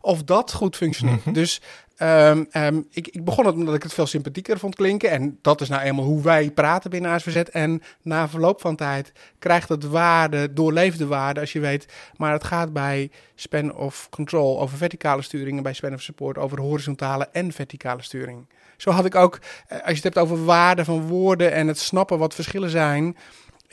[0.00, 1.24] Of dat goed functioneert.
[1.24, 1.34] Mhm.
[1.34, 1.60] Dus
[1.96, 5.10] ehm, ehm, ik, ik begon het omdat ik het veel sympathieker vond klinken.
[5.10, 7.36] En dat is nou eenmaal hoe wij praten binnen ASVZ.
[7.36, 11.86] En na verloop van tijd krijgt het waarde, doorleefde waarde, als je weet.
[12.16, 16.38] Maar het gaat bij span of control over verticale sturing en bij span of support
[16.38, 18.46] over horizontale en verticale sturing.
[18.76, 21.78] Zo had ik ook, eh, als je het hebt over waarde van woorden en het
[21.78, 23.16] snappen wat verschillen zijn.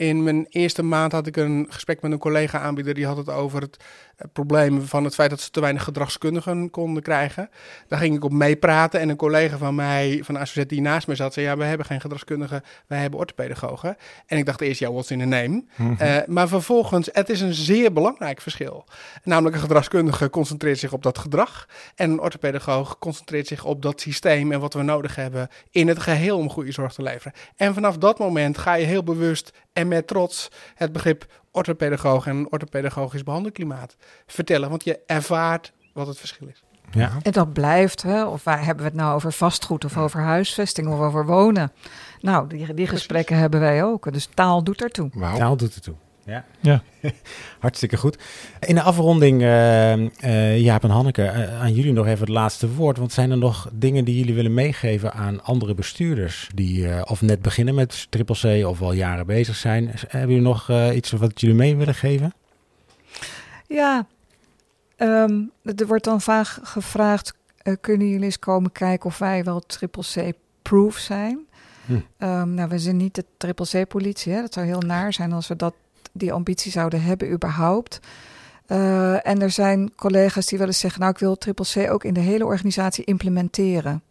[0.00, 2.94] In mijn eerste maand had ik een gesprek met een collega-aanbieder.
[2.94, 3.84] Die had het over het
[4.32, 7.50] probleem van het feit dat ze te weinig gedragskundigen konden krijgen.
[7.88, 9.00] Daar ging ik op meepraten.
[9.00, 11.86] En een collega van mij, van de die naast me zat, zei: Ja, we hebben
[11.86, 13.96] geen gedragskundigen, wij hebben orthopedagogen.
[14.26, 15.64] En ik dacht eerst: Ja, what's in the name?
[15.76, 16.02] Mhm.
[16.02, 18.84] Eh, maar vervolgens, het is een zeer belangrijk verschil.
[19.24, 21.68] Namelijk, een gedragskundige concentreert zich op dat gedrag.
[21.94, 25.98] En een orthopedagoog concentreert zich op dat systeem en wat we nodig hebben in het
[25.98, 27.32] geheel om goede zorg te leveren.
[27.56, 32.52] En vanaf dat moment ga je heel bewust en met trots het begrip orthopedagoog en
[32.52, 33.96] orthopedagogisch behandelklimaat
[34.26, 34.68] vertellen.
[34.68, 36.62] Want je ervaart wat het verschil is.
[36.90, 37.12] Ja.
[37.22, 38.24] En dat blijft, hè?
[38.24, 41.72] of wij hebben we het nou over vastgoed of over huisvesting of over wonen.
[42.20, 44.12] Nou, die, die gesprekken hebben wij ook.
[44.12, 45.10] Dus taal doet ertoe.
[45.36, 45.94] Taal doet het toe.
[46.30, 46.44] Ja.
[46.60, 46.82] Ja.
[47.58, 48.18] Hartstikke goed.
[48.66, 52.74] In de afronding, eh eh, Jaap en Hanneke, eh, aan jullie nog even het laatste
[52.74, 52.98] woord.
[52.98, 57.22] Want zijn er nog dingen die jullie willen meegeven aan andere bestuurders die eh, of
[57.22, 59.90] net beginnen met Triple C of al jaren bezig zijn?
[60.08, 62.34] Hebben jullie nog eh, iets wat jullie mee willen geven?
[63.66, 64.06] Ja,
[64.96, 67.34] ehm, er wordt dan vaak gevraagd:
[67.80, 71.48] kunnen jullie eens komen kijken of wij wel triple C-proof zijn?
[71.86, 72.00] Hm.
[72.18, 74.32] Ehm, nou, we zijn niet de triple C-politie.
[74.32, 75.74] Dat zou heel naar zijn als we dat,
[76.12, 78.00] die ambitie zouden hebben, überhaupt.
[78.66, 82.04] Eh, en er zijn collega's die wel eens zeggen: Nou, ik wil triple C ook
[82.04, 84.02] in de hele organisatie implementeren.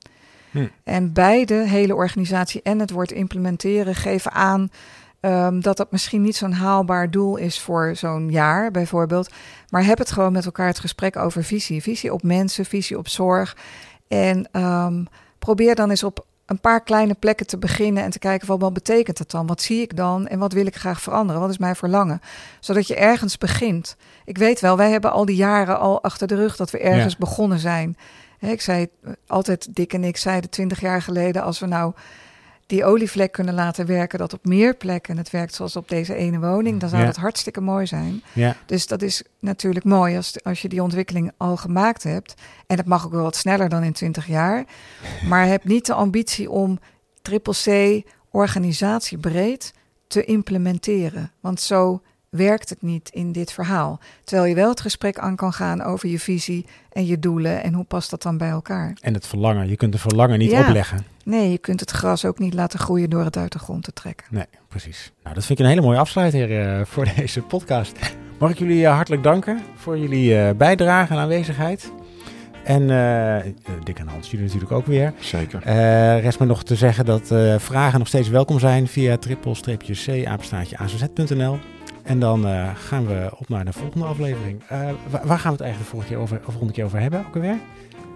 [0.51, 0.67] Hm.
[0.83, 4.71] En beide, hele organisatie en het woord implementeren, geven aan
[5.19, 9.29] ehm, dat dat misschien niet zo'n haalbaar doel is voor zo'n jaar, bijvoorbeeld.
[9.69, 11.81] Maar heb het gewoon met elkaar het gesprek over visie.
[11.81, 13.57] Visie op mensen, visie op zorg.
[14.07, 15.03] En ehm,
[15.39, 18.73] probeer dan eens op een paar kleine plekken te beginnen en te kijken van wat
[18.73, 19.47] betekent het dan?
[19.47, 21.41] Wat zie ik dan en wat wil ik graag veranderen?
[21.41, 22.21] Wat is mijn verlangen?
[22.59, 23.95] Zodat je ergens begint.
[24.25, 27.13] Ik weet wel, wij hebben al die jaren al achter de rug dat we ergens
[27.13, 27.19] Ja.
[27.19, 27.97] begonnen zijn.
[28.39, 31.93] Ik zei het, altijd, Dick en ik zeiden twintig jaar geleden, als we nou
[32.69, 36.39] die olievlek kunnen laten werken, dat op meer plekken het werkt zoals op deze ene
[36.39, 37.07] woning, dan zou Ja.
[37.07, 38.21] dat hartstikke mooi zijn.
[38.33, 42.33] Ja, Dus dat is natuurlijk mooi als, als je die ontwikkeling al gemaakt hebt.
[42.67, 44.65] En dat mag ook wel wat sneller dan in 20 jaar.
[45.27, 46.79] Maar heb niet de ambitie om
[47.21, 49.73] triple C organisatiebreed
[50.07, 51.31] te implementeren.
[51.39, 53.99] Want zo werkt het niet in dit verhaal.
[54.23, 57.73] Terwijl je wel het gesprek aan kan gaan over je visie en je doelen en
[57.73, 58.97] hoe past dat dan bij elkaar.
[59.01, 59.69] en het verlangen.
[59.69, 60.59] Je kunt het verlangen niet Ja.
[60.67, 61.05] opleggen.
[61.29, 63.93] Nee, je kunt het gras ook niet laten groeien door het uit de grond te
[63.93, 64.27] trekken.
[64.29, 65.11] Nee, precies.
[65.23, 67.97] Nou, dat vind ik een hele mooie afsluiter eh, voor deze podcast.
[68.39, 71.91] Mag ik jullie eh, hartelijk danken voor jullie eh, bijdrage en aanwezigheid.
[72.63, 72.81] En
[73.83, 75.13] Dick en Hans, jullie natuurlijk ook weer.
[75.19, 75.61] Zeker.
[75.63, 79.17] Eh rest me nog te zeggen dat eh, vragen nog steeds welkom zijn via
[80.77, 81.57] azz.nl.
[82.03, 84.61] En dan eh, gaan we op naar de volgende aflevering.
[84.69, 86.99] Eh, wa- waar gaan we het eigenlijk de volgende keer over, of volgende keer over
[86.99, 87.57] hebben ook alweer?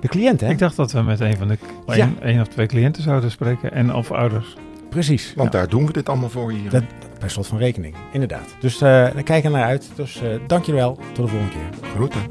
[0.04, 0.50] De cliënt, hè?
[0.50, 2.42] Ik dacht dat we met een van de Ja.
[2.42, 3.72] of twee cliënten zouden spreken.
[3.72, 4.56] En of ouders.
[4.90, 5.34] Precies.
[5.36, 6.70] Want daar doen we dit allemaal voor hier.
[6.70, 6.84] Dat-
[7.20, 8.56] per slot van rekening, inderdaad.
[8.60, 9.92] Dus eh daar kijken we naar uit.
[9.96, 10.96] Dus eh dank jullie wel.
[11.14, 11.90] Tot de volgende keer.
[11.96, 12.22] Groeten.